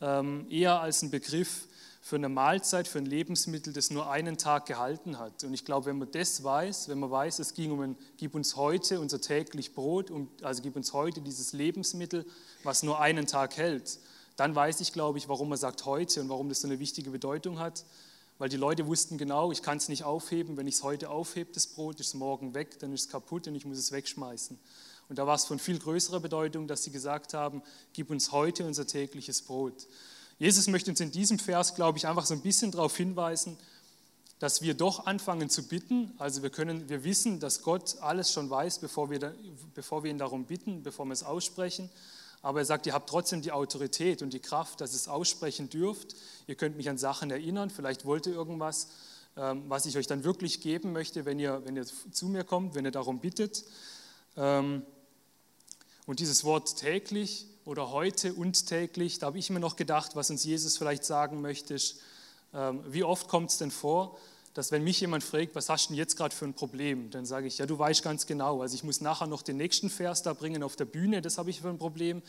[0.00, 1.68] ähm, eher als ein Begriff
[2.00, 5.44] für eine Mahlzeit, für ein Lebensmittel, das nur einen Tag gehalten hat.
[5.44, 8.34] Und ich glaube, wenn man das weiß, wenn man weiß, es ging um ein, gib
[8.34, 12.26] uns heute unser täglich Brot, um, also gib uns heute dieses Lebensmittel,
[12.64, 14.00] was nur einen Tag hält,
[14.34, 17.10] dann weiß ich, glaube ich, warum man sagt heute und warum das so eine wichtige
[17.10, 17.84] Bedeutung hat
[18.42, 20.56] weil die Leute wussten genau, ich kann es nicht aufheben.
[20.56, 23.46] Wenn ich es heute aufhebe, das Brot, ist es morgen weg, dann ist es kaputt
[23.46, 24.58] und ich muss es wegschmeißen.
[25.08, 28.66] Und da war es von viel größerer Bedeutung, dass sie gesagt haben, gib uns heute
[28.66, 29.86] unser tägliches Brot.
[30.40, 33.56] Jesus möchte uns in diesem Vers, glaube ich, einfach so ein bisschen darauf hinweisen,
[34.40, 36.10] dass wir doch anfangen zu bitten.
[36.18, 39.36] Also wir, können, wir wissen, dass Gott alles schon weiß, bevor wir,
[39.72, 41.90] bevor wir ihn darum bitten, bevor wir es aussprechen.
[42.42, 45.70] Aber er sagt, ihr habt trotzdem die Autorität und die Kraft, dass ihr es aussprechen
[45.70, 46.16] dürft.
[46.48, 48.88] Ihr könnt mich an Sachen erinnern, vielleicht wollt ihr irgendwas,
[49.36, 52.74] ähm, was ich euch dann wirklich geben möchte, wenn ihr, wenn ihr zu mir kommt,
[52.74, 53.64] wenn ihr darum bittet.
[54.36, 54.82] Ähm,
[56.06, 60.30] und dieses Wort täglich oder heute und täglich, da habe ich mir noch gedacht, was
[60.30, 61.76] uns Jesus vielleicht sagen möchte,
[62.52, 64.18] ähm, wie oft kommt es denn vor,
[64.54, 67.24] dass wenn mich jemand fragt, was hast du denn jetzt gerade für ein Problem, dann
[67.24, 70.22] sage ich, ja, du weißt ganz genau, also ich muss nachher noch den nächsten Vers
[70.22, 72.22] da bringen auf der Bühne, das habe ich für ein Problem.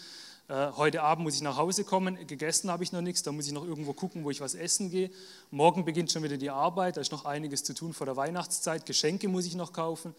[0.47, 3.47] Äh, heute Abend muss ich nach Hause kommen, gegessen habe ich noch nichts, da muss
[3.47, 5.09] ich noch irgendwo gucken, wo ich was essen gehe.
[5.51, 8.85] Morgen beginnt schon wieder die Arbeit, da ist noch einiges zu tun vor der Weihnachtszeit,
[8.85, 10.15] Geschenke muss ich noch kaufen.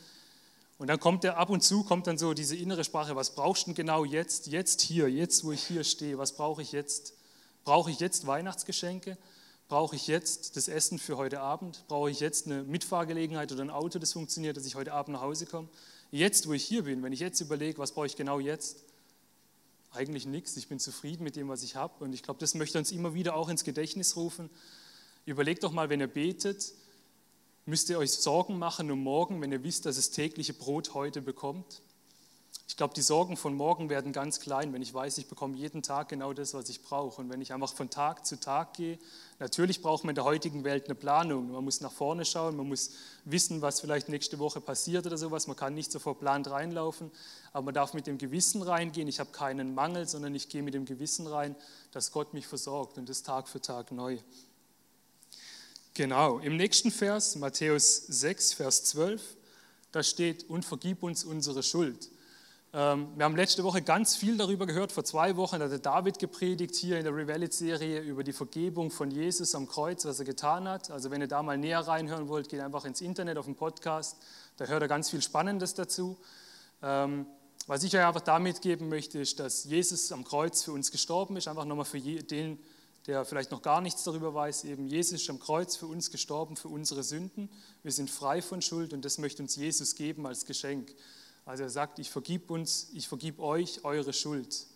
[0.76, 3.62] Und dann kommt der ab und zu kommt dann so diese innere Sprache, was brauchst
[3.62, 7.14] du denn genau jetzt, jetzt hier, jetzt wo ich hier stehe, was brauche ich jetzt?
[7.64, 9.16] Brauche ich jetzt Weihnachtsgeschenke?
[9.74, 11.82] Brauche ich jetzt das Essen für heute Abend?
[11.88, 15.20] Brauche ich jetzt eine Mitfahrgelegenheit oder ein Auto, das funktioniert, dass ich heute Abend nach
[15.22, 15.68] Hause komme?
[16.12, 18.84] Jetzt, wo ich hier bin, wenn ich jetzt überlege, was brauche ich genau jetzt?
[19.90, 20.56] Eigentlich nichts.
[20.56, 22.04] Ich bin zufrieden mit dem, was ich habe.
[22.04, 24.48] Und ich glaube, das möchte uns immer wieder auch ins Gedächtnis rufen.
[25.26, 26.72] Überlegt doch mal, wenn ihr betet,
[27.66, 31.20] müsst ihr euch Sorgen machen um morgen, wenn ihr wisst, dass es tägliche Brot heute
[31.20, 31.82] bekommt?
[32.66, 35.82] Ich glaube, die Sorgen von morgen werden ganz klein, wenn ich weiß, ich bekomme jeden
[35.82, 37.20] Tag genau das, was ich brauche.
[37.20, 38.98] Und wenn ich einfach von Tag zu Tag gehe,
[39.38, 41.52] natürlich braucht man in der heutigen Welt eine Planung.
[41.52, 42.92] Man muss nach vorne schauen, man muss
[43.26, 45.46] wissen, was vielleicht nächste Woche passiert oder sowas.
[45.46, 47.10] Man kann nicht so verplant reinlaufen,
[47.52, 49.08] aber man darf mit dem Gewissen reingehen.
[49.08, 51.54] Ich habe keinen Mangel, sondern ich gehe mit dem Gewissen rein,
[51.92, 54.16] dass Gott mich versorgt und das Tag für Tag neu.
[55.92, 59.36] Genau, im nächsten Vers, Matthäus 6, Vers 12,
[59.92, 62.08] da steht, und vergib uns unsere Schuld.
[62.76, 64.90] Ähm, wir haben letzte Woche ganz viel darüber gehört.
[64.90, 69.12] Vor zwei Wochen hat der David gepredigt hier in der Revelit-Serie über die Vergebung von
[69.12, 70.90] Jesus am Kreuz, was er getan hat.
[70.90, 74.16] Also wenn ihr da mal näher reinhören wollt, geht einfach ins Internet auf den Podcast.
[74.56, 76.18] Da hört er ganz viel Spannendes dazu.
[76.82, 77.26] Ähm,
[77.68, 81.36] was ich euch einfach damit geben möchte, ist, dass Jesus am Kreuz für uns gestorben
[81.36, 81.46] ist.
[81.46, 82.58] Einfach nochmal für den,
[83.06, 86.56] der vielleicht noch gar nichts darüber weiß, eben Jesus ist am Kreuz für uns gestorben,
[86.56, 87.48] für unsere Sünden.
[87.84, 90.92] Wir sind frei von Schuld und das möchte uns Jesus geben als Geschenk.
[91.46, 94.66] Also er sagt, ich vergib uns, ich vergib euch eure Schuld.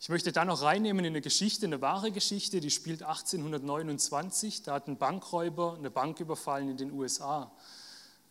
[0.00, 4.62] Ich möchte da noch reinnehmen in eine Geschichte, eine wahre Geschichte, die spielt 1829.
[4.62, 7.52] Da hat ein Bankräuber eine Bank überfallen in den USA.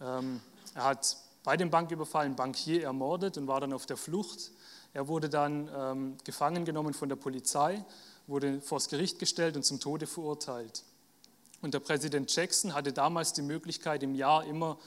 [0.02, 0.42] Ähm,
[0.74, 4.52] er hat bei dem Banküberfall einen Bankier ermordet und war dann auf der Flucht.
[4.94, 7.86] Er wurde dann ähm, gefangen genommen von der Polizei,
[8.26, 10.84] wurde vors Gericht gestellt und zum Tode verurteilt.
[11.62, 14.80] Und der Präsident Jackson hatte damals die Möglichkeit, im Jahr immer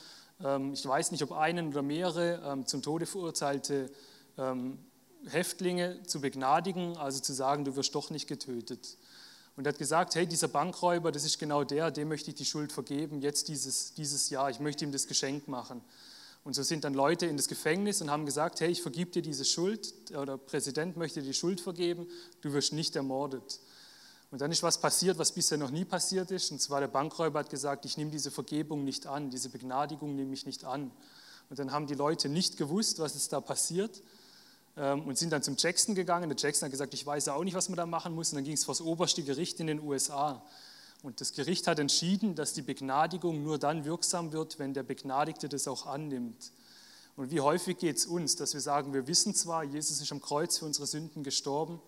[0.73, 3.91] ich weiß nicht, ob einen oder mehrere ähm, zum Tode verurteilte
[4.37, 4.79] ähm,
[5.27, 8.97] Häftlinge zu begnadigen, also zu sagen, du wirst doch nicht getötet.
[9.57, 12.45] Und er hat gesagt, hey, dieser Bankräuber, das ist genau der, dem möchte ich die
[12.45, 15.83] Schuld vergeben, jetzt dieses, dieses Jahr, ich möchte ihm das Geschenk machen.
[16.45, 19.23] Und so sind dann Leute in das Gefängnis und haben gesagt, hey, ich vergib dir
[19.23, 22.07] diese Schuld, oder der Präsident möchte dir die Schuld vergeben,
[22.41, 23.61] du wirst nicht ermordet.
[24.33, 26.51] Und dann ist was passiert, was bisher noch nie passiert ist.
[26.51, 30.33] Und zwar der Bankräuber hat gesagt, ich nehme diese Vergebung nicht an, diese Begnadigung nehme
[30.33, 30.91] ich nicht an.
[31.51, 34.03] Und dann haben die Leute nicht gewusst, was ist da passiert
[34.79, 36.31] ähm, und sind dann zum Jackson gegangen.
[36.31, 38.31] Der Jackson hat gesagt, ich weiß auch nicht, was man da machen muss.
[38.31, 40.43] Und dann ging es vor das oberste Gericht in den USA.
[41.03, 45.51] Und das Gericht hat entschieden, dass die Begnadigung nur dann wirksam wird, wenn der Begnadigte
[45.51, 46.53] das auch annimmt.
[47.17, 50.23] Und wie häufig geht es uns, dass wir sagen, wir wissen zwar, Jesus ist am
[50.23, 51.83] Kreuz für unsere Sünden gestorben,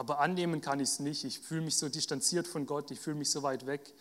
[0.00, 1.24] aber annehmen kann ich es nicht.
[1.24, 3.92] Ich fühle mich so distanziert von Gott, ich fühle mich so weit weg.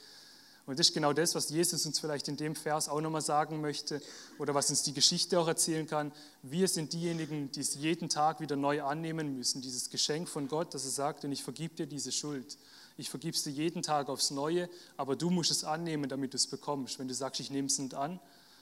[0.65, 3.59] Und das ist genau das, was Jesus uns vielleicht in dem Vers auch nochmal sagen
[3.59, 4.01] möchte
[4.38, 6.13] oder was uns die Geschichte auch erzählen kann.
[6.41, 10.73] Wir sind diejenigen, die es jeden Tag wieder neu annehmen müssen, dieses Geschenk von Gott,
[10.73, 12.57] dass er sagt, und ich vergib dir diese Schuld.
[12.95, 16.38] Ich vergib es dir jeden Tag aufs Neue, aber du musst es annehmen, damit du
[16.38, 16.97] es bekommst.
[16.99, 18.21] Wenn du sagst, ich nehme es nicht an,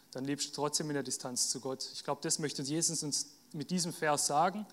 [0.09, 1.87] dann lebst du trotzdem in der Distanz zu Gott.
[1.93, 4.65] Ich glaube, das möchte Jesus uns mit diesem Vers sagen.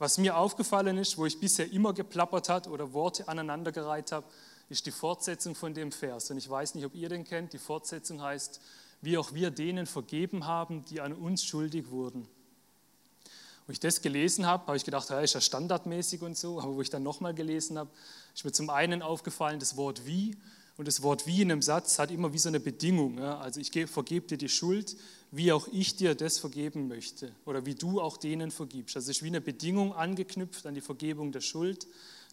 [0.00, 4.26] Was mir aufgefallen ist, wo ich bisher immer geplappert hat oder Worte aneinandergereiht habe,
[4.70, 6.30] ist die Fortsetzung von dem Vers.
[6.30, 7.52] Und ich weiß nicht, ob ihr den kennt.
[7.52, 8.62] Die Fortsetzung heißt,
[9.02, 12.26] wie auch wir denen vergeben haben, die an uns schuldig wurden.
[13.66, 16.58] Wo ich das gelesen habe, habe ich gedacht, ja, ist ja standardmäßig und so.
[16.58, 17.90] Aber wo ich dann nochmal gelesen habe,
[18.34, 20.34] ist mir zum einen aufgefallen, das Wort wie
[20.78, 23.18] und das Wort wie in einem Satz hat immer wie so eine Bedingung.
[23.18, 24.96] Also ich vergebe dir die Schuld,
[25.30, 28.96] wie auch ich dir das vergeben möchte oder wie du auch denen vergibst.
[28.96, 31.86] Das ist wie eine Bedingung angeknüpft an die Vergebung der Schuld,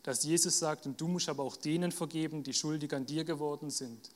[0.04, 3.70] dass Jesus sagt, und du musst aber auch denen vergeben, die schuldig an dir geworden
[3.70, 4.10] sind.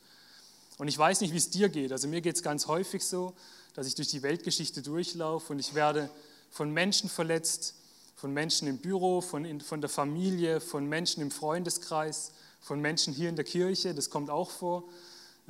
[0.77, 1.91] Und ich weiß nicht, wie es dir geht.
[1.91, 3.33] Also mir geht es ganz häufig so,
[3.73, 6.09] dass ich durch die Weltgeschichte durchlaufe und ich werde
[6.49, 7.75] von Menschen verletzt,
[8.15, 13.27] von Menschen im Büro, von, von der Familie, von Menschen im Freundeskreis von Menschen hier
[13.27, 14.83] in der Kirche, das kommt auch vor.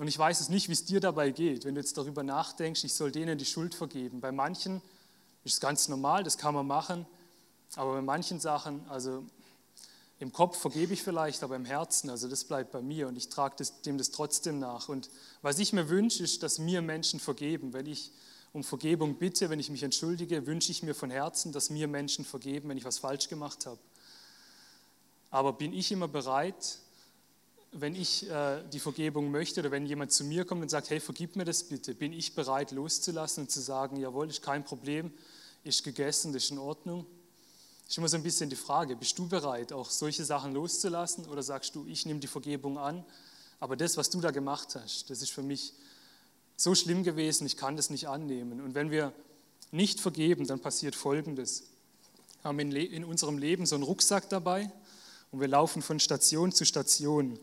[0.01, 2.83] Und ich weiß es nicht, wie es dir dabei geht, wenn du jetzt darüber nachdenkst,
[2.83, 4.19] ich soll denen die Schuld vergeben.
[4.19, 4.81] Bei manchen
[5.43, 7.05] ist es ganz normal, das kann man machen,
[7.75, 9.23] aber bei manchen Sachen, also
[10.17, 13.29] im Kopf vergebe ich vielleicht, aber im Herzen, also das bleibt bei mir und ich
[13.29, 14.89] trage das, dem das trotzdem nach.
[14.89, 15.11] Und
[15.43, 17.71] was ich mir wünsche, ist, dass mir Menschen vergeben.
[17.71, 18.09] Wenn ich
[18.53, 22.25] um Vergebung bitte, wenn ich mich entschuldige, wünsche ich mir von Herzen, dass mir Menschen
[22.25, 23.77] vergeben, wenn ich was falsch gemacht habe.
[25.29, 26.79] Aber bin ich immer bereit,
[27.71, 30.99] wenn ich äh, die Vergebung möchte oder wenn jemand zu mir kommt und sagt, hey,
[30.99, 35.11] vergib mir das bitte, bin ich bereit loszulassen und zu sagen, jawohl, ist kein Problem,
[35.63, 37.05] ist gegessen, ist in Ordnung.
[37.87, 41.43] Ist immer so ein bisschen die Frage, bist du bereit, auch solche Sachen loszulassen oder
[41.43, 43.05] sagst du, ich nehme die Vergebung an,
[43.59, 45.73] aber das, was du da gemacht hast, das ist für mich
[46.57, 48.61] so schlimm gewesen, ich kann das nicht annehmen.
[48.61, 49.13] Und wenn wir
[49.71, 51.63] nicht vergeben, dann passiert Folgendes.
[52.41, 54.71] Wir haben in unserem Leben so einen Rucksack dabei
[55.31, 57.39] und wir laufen von Station zu Station.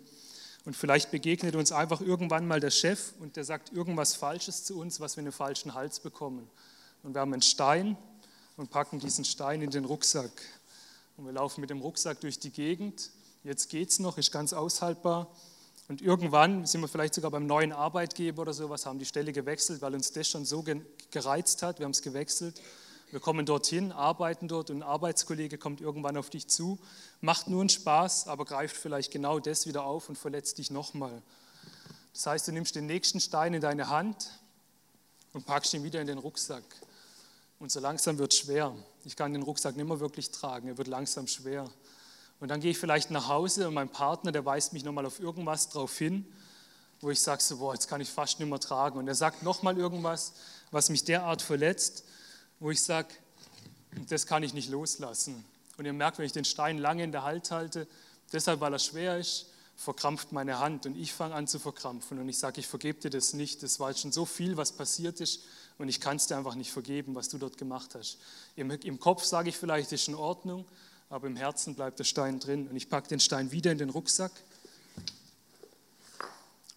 [0.64, 4.78] Und vielleicht begegnet uns einfach irgendwann mal der Chef und der sagt irgendwas Falsches zu
[4.78, 6.48] uns, was wir in den falschen Hals bekommen.
[7.02, 7.96] Und wir haben einen Stein
[8.56, 10.30] und packen diesen Stein in den Rucksack.
[11.16, 13.10] Und wir laufen mit dem Rucksack durch die Gegend.
[13.44, 15.28] Jetzt geht es noch, ist ganz aushaltbar.
[15.88, 19.80] Und irgendwann sind wir vielleicht sogar beim neuen Arbeitgeber oder sowas, haben die Stelle gewechselt,
[19.80, 20.62] weil uns das schon so
[21.10, 21.78] gereizt hat.
[21.78, 22.60] Wir haben es gewechselt.
[23.10, 26.78] Wir kommen dorthin, arbeiten dort und ein Arbeitskollege kommt irgendwann auf dich zu,
[27.22, 31.22] macht nur einen Spaß, aber greift vielleicht genau das wieder auf und verletzt dich nochmal.
[32.12, 34.30] Das heißt, du nimmst den nächsten Stein in deine Hand
[35.32, 36.64] und packst ihn wieder in den Rucksack.
[37.58, 38.74] Und so langsam wird es schwer.
[39.06, 41.64] Ich kann den Rucksack nicht mehr wirklich tragen, er wird langsam schwer.
[42.40, 45.18] Und dann gehe ich vielleicht nach Hause und mein Partner, der weist mich nochmal auf
[45.18, 46.26] irgendwas drauf hin,
[47.00, 48.98] wo ich sage, so, boah, jetzt kann ich fast nicht mehr tragen.
[48.98, 50.34] Und er sagt nochmal irgendwas,
[50.70, 52.04] was mich derart verletzt,
[52.60, 53.08] wo ich sage,
[54.08, 55.44] das kann ich nicht loslassen.
[55.76, 57.86] Und ihr merkt, wenn ich den Stein lange in der Hand halte,
[58.32, 62.28] deshalb, weil er schwer ist, verkrampft meine Hand und ich fange an zu verkrampfen und
[62.28, 63.62] ich sage, ich vergebe dir das nicht.
[63.62, 65.44] Das war schon so viel, was passiert ist
[65.78, 68.18] und ich kann es dir einfach nicht vergeben, was du dort gemacht hast.
[68.56, 70.64] Im, im Kopf sage ich vielleicht, ist in Ordnung,
[71.10, 73.90] aber im Herzen bleibt der Stein drin und ich packe den Stein wieder in den
[73.90, 74.32] Rucksack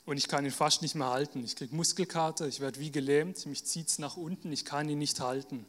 [0.06, 1.44] und ich kann ihn fast nicht mehr halten.
[1.44, 5.00] Ich kriege Muskelkater, ich werde wie gelähmt, mich zieht es nach unten, ich kann ihn
[5.00, 5.66] nicht halten.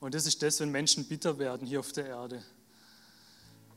[0.00, 2.42] Und das ist das, wenn Menschen bitter werden hier auf der Erde.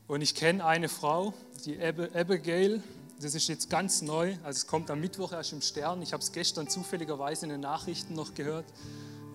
[0.06, 1.32] Und ich kenne eine Frau,
[1.64, 2.82] die Abigail,
[3.20, 6.02] das ist jetzt ganz neu, also es kommt am Mittwoch erst im Stern.
[6.02, 8.64] Ich habe es gestern zufälligerweise in den Nachrichten noch gehört,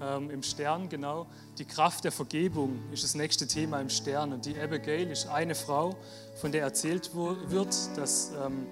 [0.02, 1.28] ähm, im Stern genau.
[1.58, 4.34] Die Kraft der Vergebung ist das nächste Thema im Stern.
[4.34, 5.96] Und die Abigail ist eine Frau,
[6.36, 8.68] von der erzählt wird, dass ähm,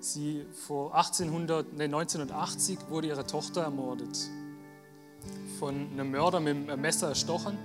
[0.00, 4.16] Sie vor 1800, nee, 1980 wurde ihre Tochter ermordet.
[5.58, 7.58] Von einem Mörder mit einem Messer erstochen.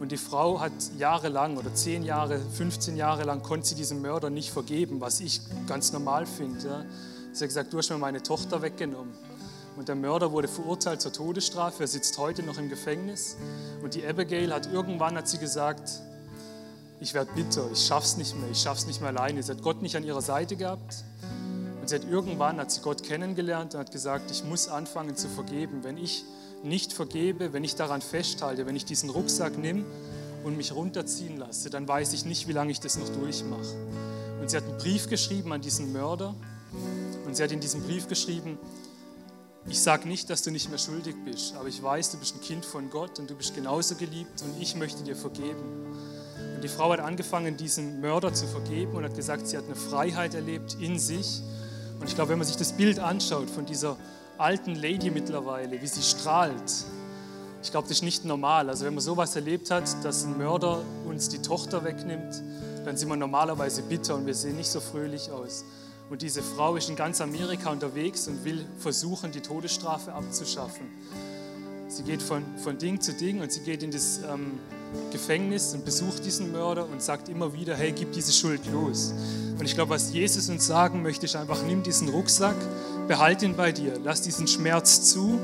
[0.00, 4.30] Und die Frau hat jahrelang oder 10 Jahre, 15 Jahre lang konnte sie diesem Mörder
[4.30, 6.68] nicht vergeben, was ich ganz normal finde.
[6.68, 6.84] Ja.
[7.32, 9.12] Sie hat gesagt, du hast mir meine Tochter weggenommen.
[9.76, 11.84] Und der Mörder wurde verurteilt zur Todesstrafe.
[11.84, 13.36] Er sitzt heute noch im Gefängnis.
[13.82, 16.00] Und die Abigail hat irgendwann hat sie gesagt,
[17.00, 19.42] ich werde bitter, ich schaff's nicht mehr, ich schaff's nicht mehr alleine.
[19.42, 21.04] Sie hat Gott nicht an ihrer Seite gehabt.
[21.80, 25.28] Und sie hat irgendwann hat sie Gott kennengelernt und hat gesagt, ich muss anfangen zu
[25.28, 25.84] vergeben.
[25.84, 26.24] Wenn ich
[26.62, 29.84] nicht vergebe, wenn ich daran festhalte, wenn ich diesen Rucksack nehme
[30.44, 33.76] und mich runterziehen lasse, dann weiß ich nicht, wie lange ich das noch durchmache.
[34.40, 36.34] Und sie hat einen Brief geschrieben an diesen Mörder
[37.26, 38.58] und sie hat in diesem Brief geschrieben,
[39.68, 42.40] ich sage nicht, dass du nicht mehr schuldig bist, aber ich weiß, du bist ein
[42.40, 45.62] Kind von Gott und du bist genauso geliebt und ich möchte dir vergeben.
[46.58, 49.76] Und die Frau hat angefangen, diesen Mörder zu vergeben und hat gesagt, sie hat eine
[49.76, 51.40] Freiheit erlebt in sich
[52.00, 53.96] und ich glaube, wenn man sich das Bild anschaut von dieser
[54.38, 56.84] alten Lady mittlerweile, wie sie strahlt,
[57.62, 58.68] ich glaube, das ist nicht normal.
[58.68, 62.42] Also wenn man sowas erlebt hat, dass ein Mörder uns die Tochter wegnimmt,
[62.84, 65.64] dann sind wir normalerweise bitter und wir sehen nicht so fröhlich aus.
[66.10, 70.88] Und diese Frau ist in ganz Amerika unterwegs und will versuchen, die Todesstrafe abzuschaffen.
[71.88, 74.60] Sie geht von, von Ding zu Ding und sie geht in das ähm,
[75.10, 79.14] Gefängnis und besucht diesen Mörder und sagt immer wieder, hey, gib diese Schuld los.
[79.58, 82.56] Und ich glaube, was Jesus uns sagen möchte, ist einfach, nimm diesen Rucksack,
[83.08, 85.38] behalt ihn bei dir, lass diesen Schmerz zu.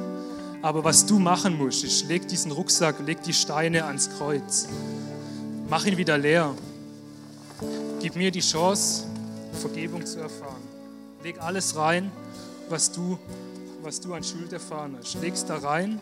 [0.61, 4.69] Aber was du machen musst, ist, leg diesen Rucksack, leg die Steine ans Kreuz.
[5.71, 6.55] Mach ihn wieder leer.
[8.01, 9.05] Gib mir die Chance,
[9.61, 10.63] Vergebung zu erfahren.
[11.23, 12.13] Leg alles rein,
[12.69, 13.19] was du,
[13.83, 15.15] was du an Schuld erfahren hast.
[15.23, 15.99] Leg's da rein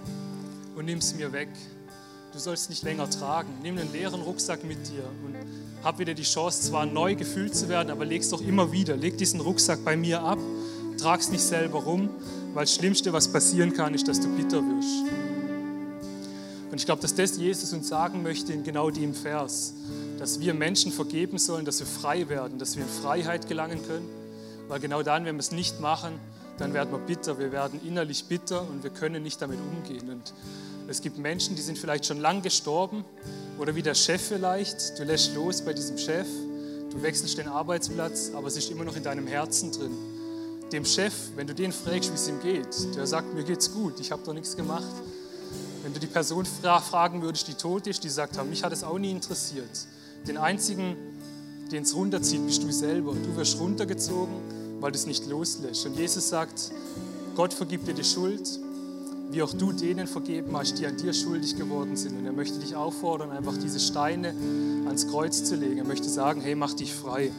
[0.77, 1.49] und nimm es mir weg
[2.33, 3.53] du sollst nicht länger tragen.
[3.63, 5.37] Nimm einen leeren Rucksack mit dir und
[5.85, 8.97] hab wieder die Chance, zwar neu gefüllt zu werden, aber leg's doch immer wieder.
[8.97, 10.39] Leg diesen Rucksack bei mir ab,
[10.99, 12.09] trag's nicht selber rum,
[12.55, 15.13] weil das Schlimmste, was passieren kann, ist, dass du bitter wirst.
[16.71, 19.75] Und ich glaube, dass das Jesus uns sagen möchte in genau dem Vers,
[20.19, 24.09] dass wir Menschen vergeben sollen, dass wir frei werden, dass wir in Freiheit gelangen können,
[24.69, 26.19] weil genau dann, wenn wir es nicht machen,
[26.59, 30.11] dann werden wir bitter, wir werden innerlich bitter und wir können nicht damit umgehen.
[30.11, 30.33] Und
[30.89, 33.05] es gibt Menschen, die sind vielleicht schon lang gestorben
[33.59, 34.99] oder wie der Chef vielleicht.
[34.99, 36.27] Du lässt los bei diesem Chef,
[36.91, 39.93] du wechselst den Arbeitsplatz, aber es ist immer noch in deinem Herzen drin.
[40.73, 44.01] Dem Chef, wenn du den fragst, wie es ihm geht, der sagt, mir geht's gut,
[44.01, 44.93] ich habe doch nichts gemacht.
[45.83, 48.99] Wenn du die Person fragen würdest, die tot ist, die sagt, mich hat es auch
[48.99, 49.87] nie interessiert.
[50.27, 50.97] Den einzigen,
[51.71, 53.15] den es runterzieht, bist du selber.
[53.15, 54.35] Du wirst runtergezogen,
[54.83, 55.87] weil du es nicht loslässt.
[55.87, 56.73] Und Jesus sagt,
[57.37, 58.59] Gott vergibt dir die Schuld,
[59.31, 62.19] wie auch du denen vergeben hast, die an dir schuldig geworden sind.
[62.19, 64.35] Und er möchte dich auffordern, einfach diese Steine
[64.85, 65.79] ans Kreuz zu legen.
[65.79, 67.31] Er möchte sagen, hey, mach dich frei.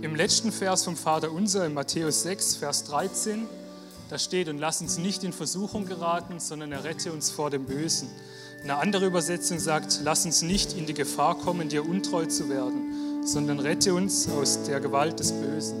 [0.00, 3.46] Im letzten Vers vom Vater unser, in Matthäus 6, Vers 13,
[4.08, 8.08] da steht, und lass uns nicht in Versuchung geraten, sondern errette uns vor dem Bösen.
[8.62, 13.11] Eine andere Übersetzung sagt, lass uns nicht in die Gefahr kommen, dir untreu zu werden,
[13.24, 15.76] sondern rette uns aus der Gewalt des Bösen.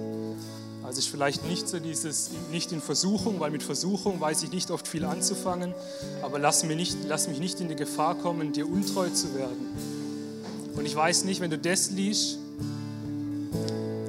[0.82, 4.70] Also ist vielleicht nicht so dieses, nicht in Versuchung, weil mit Versuchung weiß ich nicht
[4.70, 5.74] oft viel anzufangen,
[6.22, 9.66] aber lass, mir nicht, lass mich nicht in die Gefahr kommen, dir untreu zu werden.
[10.74, 12.38] Und ich weiß nicht, wenn du das liest,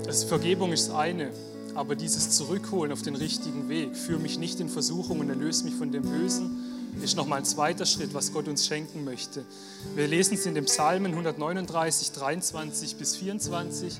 [0.05, 1.29] das Vergebung ist eine,
[1.75, 5.75] aber dieses Zurückholen auf den richtigen Weg, führe mich nicht in Versuchung und erlöse mich
[5.75, 9.45] von dem Bösen, ist nochmal ein zweiter Schritt, was Gott uns schenken möchte.
[9.95, 13.99] Wir lesen es in dem Psalmen 139, 23 bis 24.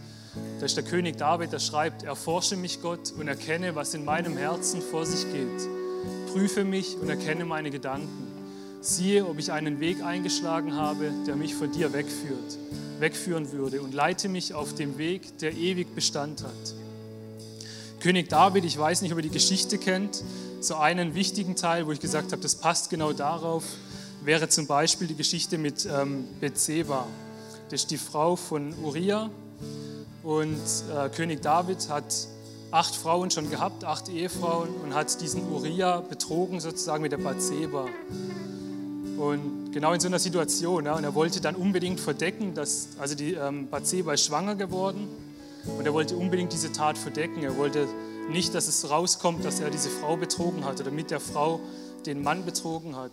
[0.60, 4.38] Da ist der König David, der schreibt, erforsche mich Gott und erkenne, was in meinem
[4.38, 5.69] Herzen vor sich geht.
[6.32, 8.27] Prüfe mich und erkenne meine Gedanken.
[8.82, 12.58] Siehe, ob ich einen Weg eingeschlagen habe, der mich von dir wegführt,
[12.99, 16.73] wegführen würde und leite mich auf dem Weg, der ewig Bestand hat.
[17.99, 20.23] König David, ich weiß nicht, ob ihr die Geschichte kennt,
[20.63, 23.63] so einen wichtigen Teil, wo ich gesagt habe, das passt genau darauf,
[24.23, 27.08] wäre zum Beispiel die Geschichte mit ähm, Bethseba.
[27.69, 29.30] Das ist die Frau von Uriah
[30.23, 30.58] und
[30.95, 32.28] äh, König David hat
[32.71, 37.88] acht Frauen schon gehabt, acht Ehefrauen und hat diesen Uriah betrogen sozusagen mit der Bathseba.
[39.17, 43.15] Und genau in so einer Situation, ja, und er wollte dann unbedingt verdecken, dass, also
[43.15, 45.08] die ähm, Bathseba ist schwanger geworden
[45.78, 47.43] und er wollte unbedingt diese Tat verdecken.
[47.43, 47.88] Er wollte
[48.30, 51.60] nicht, dass es rauskommt, dass er diese Frau betrogen hat oder mit der Frau
[52.06, 53.12] den Mann betrogen hat.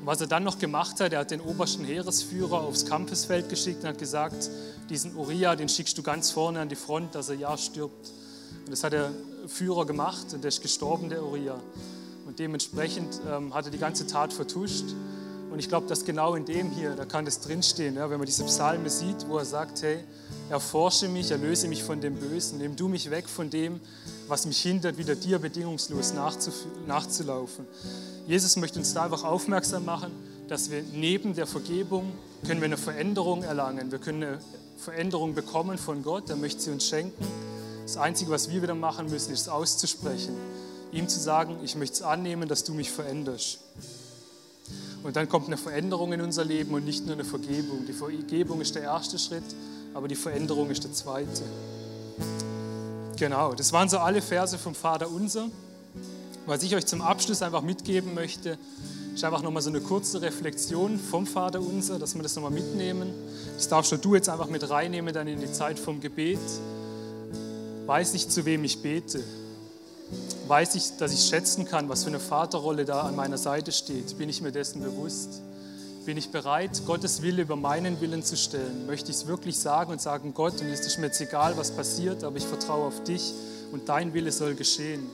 [0.00, 3.82] Und was er dann noch gemacht hat, er hat den obersten Heeresführer aufs Kampfesfeld geschickt
[3.82, 4.50] und hat gesagt,
[4.90, 8.10] diesen Uriah, den schickst du ganz vorne an die Front, dass er ja stirbt.
[8.64, 9.10] Und das hat der
[9.46, 11.60] Führer gemacht und der ist gestorben, der Uriah.
[12.26, 14.84] Und dementsprechend ähm, hat er die ganze Tat vertuscht.
[15.52, 18.24] Und ich glaube, dass genau in dem hier, da kann das drinstehen, ja, wenn man
[18.24, 19.98] diese Psalme sieht, wo er sagt, hey,
[20.48, 23.78] erforsche mich, erlöse mich von dem Bösen, nimm du mich weg von dem,
[24.28, 26.14] was mich hindert, wieder dir bedingungslos
[26.86, 27.66] nachzulaufen.
[28.26, 30.10] Jesus möchte uns da einfach aufmerksam machen,
[30.48, 32.12] dass wir neben der Vergebung
[32.46, 33.92] können wir eine Veränderung erlangen.
[33.92, 34.38] Wir können eine
[34.78, 37.26] Veränderung bekommen von Gott, er möchte sie uns schenken.
[37.82, 40.34] Das Einzige, was wir wieder machen müssen, ist auszusprechen.
[40.92, 43.58] Ihm zu sagen, ich möchte es annehmen, dass du mich veränderst.
[45.02, 47.84] Und dann kommt eine Veränderung in unser Leben und nicht nur eine Vergebung.
[47.86, 49.42] Die Vergebung ist der erste Schritt,
[49.94, 51.42] aber die Veränderung ist der zweite.
[53.16, 55.48] Genau, das waren so alle Verse vom Vater Unser.
[56.46, 58.58] Was ich euch zum Abschluss einfach mitgeben möchte,
[59.14, 63.12] ist einfach nochmal so eine kurze Reflexion vom Vater Unser, dass wir das nochmal mitnehmen.
[63.56, 66.38] Das darfst du jetzt einfach mit reinnehmen, dann in die Zeit vom Gebet.
[67.86, 69.22] Weiß ich, zu wem ich bete?
[70.48, 74.18] Weiß ich, dass ich schätzen kann, was für eine Vaterrolle da an meiner Seite steht?
[74.18, 75.40] Bin ich mir dessen bewusst?
[76.04, 78.86] Bin ich bereit, Gottes Wille über meinen Willen zu stellen?
[78.86, 81.70] Möchte ich es wirklich sagen und sagen, Gott, und es ist mir jetzt egal, was
[81.70, 83.32] passiert, aber ich vertraue auf dich
[83.70, 85.06] und dein Wille soll geschehen.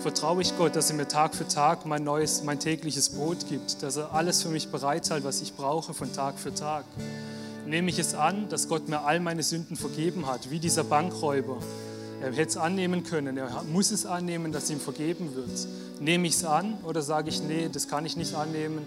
[0.00, 3.82] Vertraue ich Gott, dass er mir Tag für Tag mein neues, mein tägliches Brot gibt,
[3.82, 6.84] dass er alles für mich bereithält, was ich brauche von Tag für Tag.
[7.66, 11.56] Nehme ich es an, dass Gott mir all meine Sünden vergeben hat, wie dieser Bankräuber.
[12.20, 15.68] Er hätte es annehmen können, er muss es annehmen, dass ihm vergeben wird.
[16.00, 18.86] Nehme ich es an oder sage ich, nee, das kann ich nicht annehmen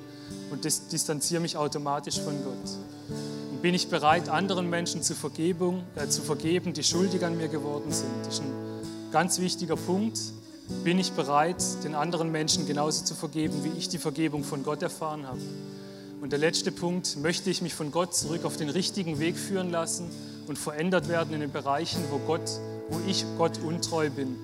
[0.52, 2.78] und dis distanziere mich automatisch von Gott?
[3.52, 7.48] Und bin ich bereit, anderen Menschen zu, Vergebung, äh, zu vergeben, die schuldig an mir
[7.48, 8.10] geworden sind?
[8.26, 10.20] Das ist ein ganz wichtiger Punkt.
[10.84, 14.82] Bin ich bereit, den anderen Menschen genauso zu vergeben, wie ich die Vergebung von Gott
[14.82, 15.42] erfahren habe?
[16.22, 19.72] Und der letzte Punkt, möchte ich mich von Gott zurück auf den richtigen Weg führen
[19.72, 20.10] lassen
[20.48, 22.60] und verändert werden in den Bereichen, wo, Gott,
[22.92, 24.36] wo ich Gott untreu bin?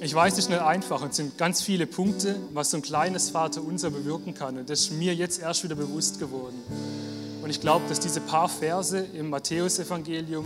[0.00, 2.82] Ich weiß, es ist nicht einfach und es sind ganz viele Punkte, was so ein
[2.82, 4.58] kleines Vaterunser bewirken kann.
[4.58, 6.60] Und das ist mir jetzt erst wieder bewusst geworden.
[7.40, 10.44] Und ich glaube, dass diese paar Verse im Matthäusevangelium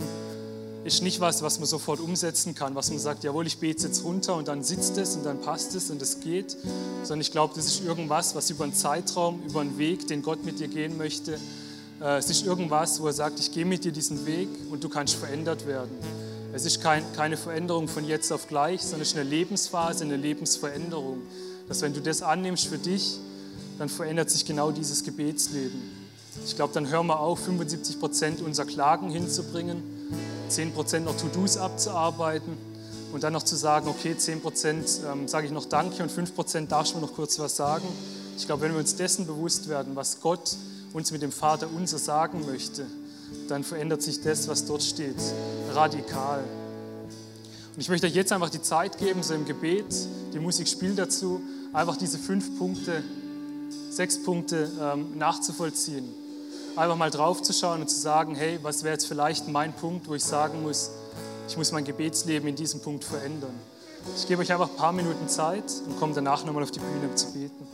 [0.83, 4.03] ist nicht was, was man sofort umsetzen kann, was man sagt, jawohl, ich bete jetzt
[4.03, 6.55] runter und dann sitzt es und dann passt es und es geht,
[7.01, 10.45] sondern ich glaube, das ist irgendwas, was über einen Zeitraum, über einen Weg, den Gott
[10.45, 11.39] mit dir gehen möchte,
[11.99, 15.15] es ist irgendwas, wo er sagt, ich gehe mit dir diesen Weg und du kannst
[15.15, 15.91] verändert werden.
[16.53, 20.15] Es ist kein, keine Veränderung von jetzt auf gleich, sondern es ist eine Lebensphase, eine
[20.15, 21.21] Lebensveränderung.
[21.67, 23.19] Dass wenn du das annimmst für dich,
[23.77, 25.79] dann verändert sich genau dieses Gebetsleben.
[26.45, 29.83] Ich glaube, dann hören wir auf, 75 Prozent unserer Klagen hinzubringen,
[30.49, 32.53] 10 Prozent noch To-Dos abzuarbeiten
[33.11, 36.35] und dann noch zu sagen, okay, 10 Prozent ähm, sage ich noch Danke und 5
[36.35, 37.87] Prozent darfst du mir noch kurz was sagen.
[38.37, 40.55] Ich glaube, wenn wir uns dessen bewusst werden, was Gott
[40.93, 42.85] uns mit dem Vater unser sagen möchte,
[43.47, 45.15] dann verändert sich das, was dort steht,
[45.73, 46.43] radikal.
[47.75, 49.85] Und ich möchte euch jetzt einfach die Zeit geben, so im Gebet,
[50.33, 51.41] die Musik spielt dazu,
[51.73, 53.03] einfach diese fünf Punkte,
[53.91, 56.05] sechs Punkte ähm, nachzuvollziehen.
[56.75, 60.07] Einfach mal drauf zu schauen und zu sagen, hey, was wäre jetzt vielleicht mein Punkt,
[60.07, 60.91] wo ich sagen muss,
[61.47, 63.53] ich muss mein Gebetsleben in diesem Punkt verändern.
[64.15, 67.13] Ich gebe euch einfach ein paar Minuten Zeit und komme danach nochmal auf die Bühne
[67.15, 67.67] zu beten.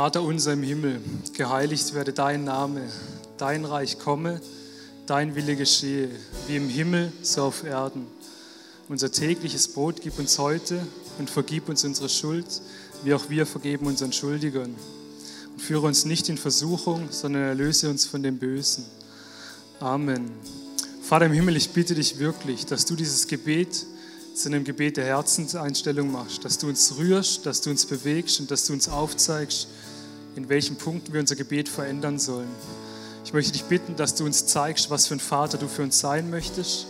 [0.00, 0.98] Vater unser im Himmel,
[1.34, 2.88] geheiligt werde dein Name,
[3.36, 4.40] dein Reich komme,
[5.04, 6.08] dein Wille geschehe,
[6.46, 8.06] wie im Himmel, so auf Erden.
[8.88, 10.80] Unser tägliches Brot gib uns heute
[11.18, 12.46] und vergib uns unsere Schuld,
[13.04, 14.74] wie auch wir vergeben unseren Schuldigern.
[15.52, 18.86] Und führe uns nicht in Versuchung, sondern erlöse uns von dem Bösen.
[19.80, 20.30] Amen.
[21.02, 23.84] Vater im Himmel, ich bitte dich wirklich, dass du dieses Gebet
[24.34, 28.50] zu einem Gebet der Herzenseinstellung machst, dass du uns rührst, dass du uns bewegst und
[28.50, 29.68] dass du uns aufzeigst,
[30.40, 32.48] in welchen Punkten wir unser Gebet verändern sollen.
[33.26, 36.00] Ich möchte dich bitten, dass du uns zeigst, was für ein Vater du für uns
[36.00, 36.86] sein möchtest.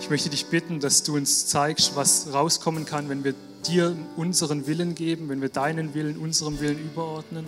[0.00, 3.34] Ich möchte dich bitten, dass du uns zeigst, was rauskommen kann, wenn wir
[3.66, 7.44] dir unseren Willen geben, wenn wir deinen Willen unserem Willen überordnen.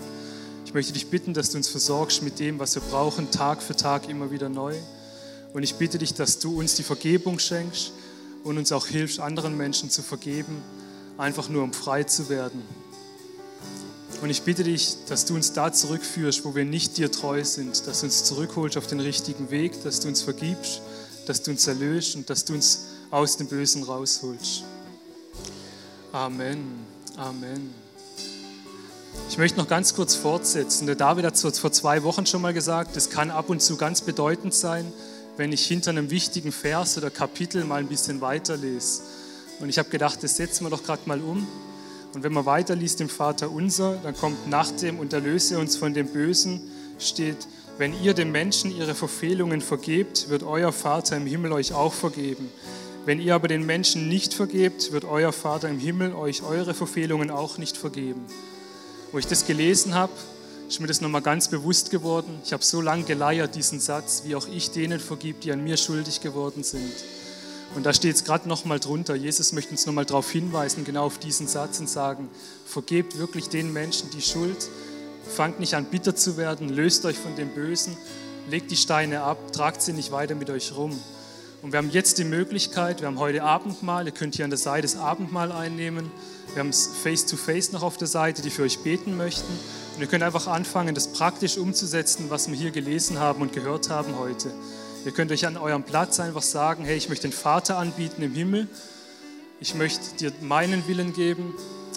[0.66, 3.74] Ich möchte dich bitten, dass du uns versorgst mit dem, was wir brauchen, Tag für
[3.74, 4.74] Tag immer wieder neu.
[5.54, 7.92] Und ich bitte dich, dass du uns die Vergebung schenkst
[8.44, 10.60] und uns auch hilfst, anderen Menschen zu vergeben,
[11.16, 12.62] einfach nur um frei zu werden.
[14.20, 17.86] Und ich bitte dich, dass du uns da zurückführst, wo wir nicht dir treu sind,
[17.86, 20.82] dass du uns zurückholst auf den richtigen Weg, dass du uns vergibst,
[21.26, 24.64] dass du uns erlöst und dass du uns aus dem Bösen rausholst.
[26.10, 26.86] Amen.
[27.16, 27.72] Amen.
[29.28, 30.86] Ich möchte noch ganz kurz fortsetzen.
[30.86, 33.76] Der David hat es vor zwei Wochen schon mal gesagt, es kann ab und zu
[33.76, 34.92] ganz bedeutend sein,
[35.36, 39.02] wenn ich hinter einem wichtigen Vers oder Kapitel mal ein bisschen weiterlese.
[39.60, 41.46] Und ich habe gedacht, das setzen wir doch gerade mal um.
[42.14, 45.94] Und wenn man weiterliest im Vater unser, dann kommt nach dem und erlöse uns von
[45.94, 46.60] dem Bösen,
[46.98, 47.46] steht,
[47.76, 52.50] wenn ihr den Menschen ihre Verfehlungen vergebt, wird euer Vater im Himmel euch auch vergeben.
[53.04, 57.30] Wenn ihr aber den Menschen nicht vergebt, wird euer Vater im Himmel euch eure Verfehlungen
[57.30, 58.26] auch nicht vergeben.
[59.12, 60.12] Wo ich das gelesen habe,
[60.68, 62.40] ist mir das nochmal ganz bewusst geworden.
[62.44, 65.76] Ich habe so lange geleiert, diesen Satz, wie auch ich denen vergib, die an mir
[65.76, 66.92] schuldig geworden sind.
[67.74, 69.14] Und da steht es gerade nochmal drunter.
[69.14, 72.28] Jesus möchte uns nochmal darauf hinweisen, genau auf diesen Satz und sagen,
[72.66, 74.68] vergebt wirklich den Menschen die Schuld,
[75.28, 77.96] fangt nicht an bitter zu werden, löst euch von dem Bösen,
[78.48, 80.98] legt die Steine ab, tragt sie nicht weiter mit euch rum.
[81.60, 84.58] Und wir haben jetzt die Möglichkeit, wir haben heute Abendmahl, ihr könnt hier an der
[84.58, 86.10] Seite das Abendmahl einnehmen.
[86.54, 89.52] Wir haben es face-to-face noch auf der Seite, die für euch beten möchten.
[89.94, 93.90] Und ihr könnt einfach anfangen, das praktisch umzusetzen, was wir hier gelesen haben und gehört
[93.90, 94.52] haben heute.
[95.08, 98.34] Ihr könnt euch an eurem Platz einfach sagen, hey, ich möchte den Vater anbieten im
[98.34, 98.68] Himmel.
[99.58, 101.54] Ich möchte dir meinen Willen geben.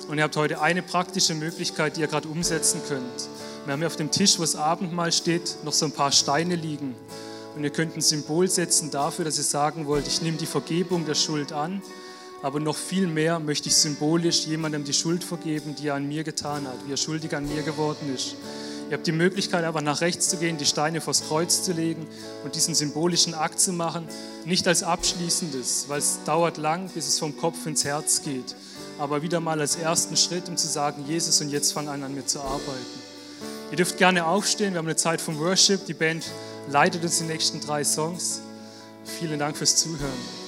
[0.07, 3.27] Und ihr habt heute eine praktische Möglichkeit, die ihr gerade umsetzen könnt.
[3.65, 6.55] Wir haben hier auf dem Tisch, wo das Abendmahl steht, noch so ein paar Steine
[6.55, 6.95] liegen.
[7.53, 11.05] Und ihr könnt ein Symbol setzen dafür, dass ihr sagen wollt, ich nehme die Vergebung
[11.05, 11.81] der Schuld an,
[12.41, 16.23] aber noch viel mehr möchte ich symbolisch jemandem die Schuld vergeben, die er an mir
[16.23, 18.37] getan hat, wie er schuldig an mir geworden ist.
[18.91, 22.05] Ihr habt die Möglichkeit, einfach nach rechts zu gehen, die Steine vors Kreuz zu legen
[22.43, 24.05] und diesen symbolischen Akt zu machen.
[24.43, 28.53] Nicht als abschließendes, weil es dauert lang, bis es vom Kopf ins Herz geht.
[28.99, 32.13] Aber wieder mal als ersten Schritt, um zu sagen, Jesus, und jetzt fang an, an
[32.13, 32.99] mir zu arbeiten.
[33.71, 35.85] Ihr dürft gerne aufstehen, wir haben eine Zeit vom Worship.
[35.85, 36.25] Die Band
[36.69, 38.41] leitet uns die nächsten drei Songs.
[39.05, 40.40] Vielen Dank fürs Zuhören.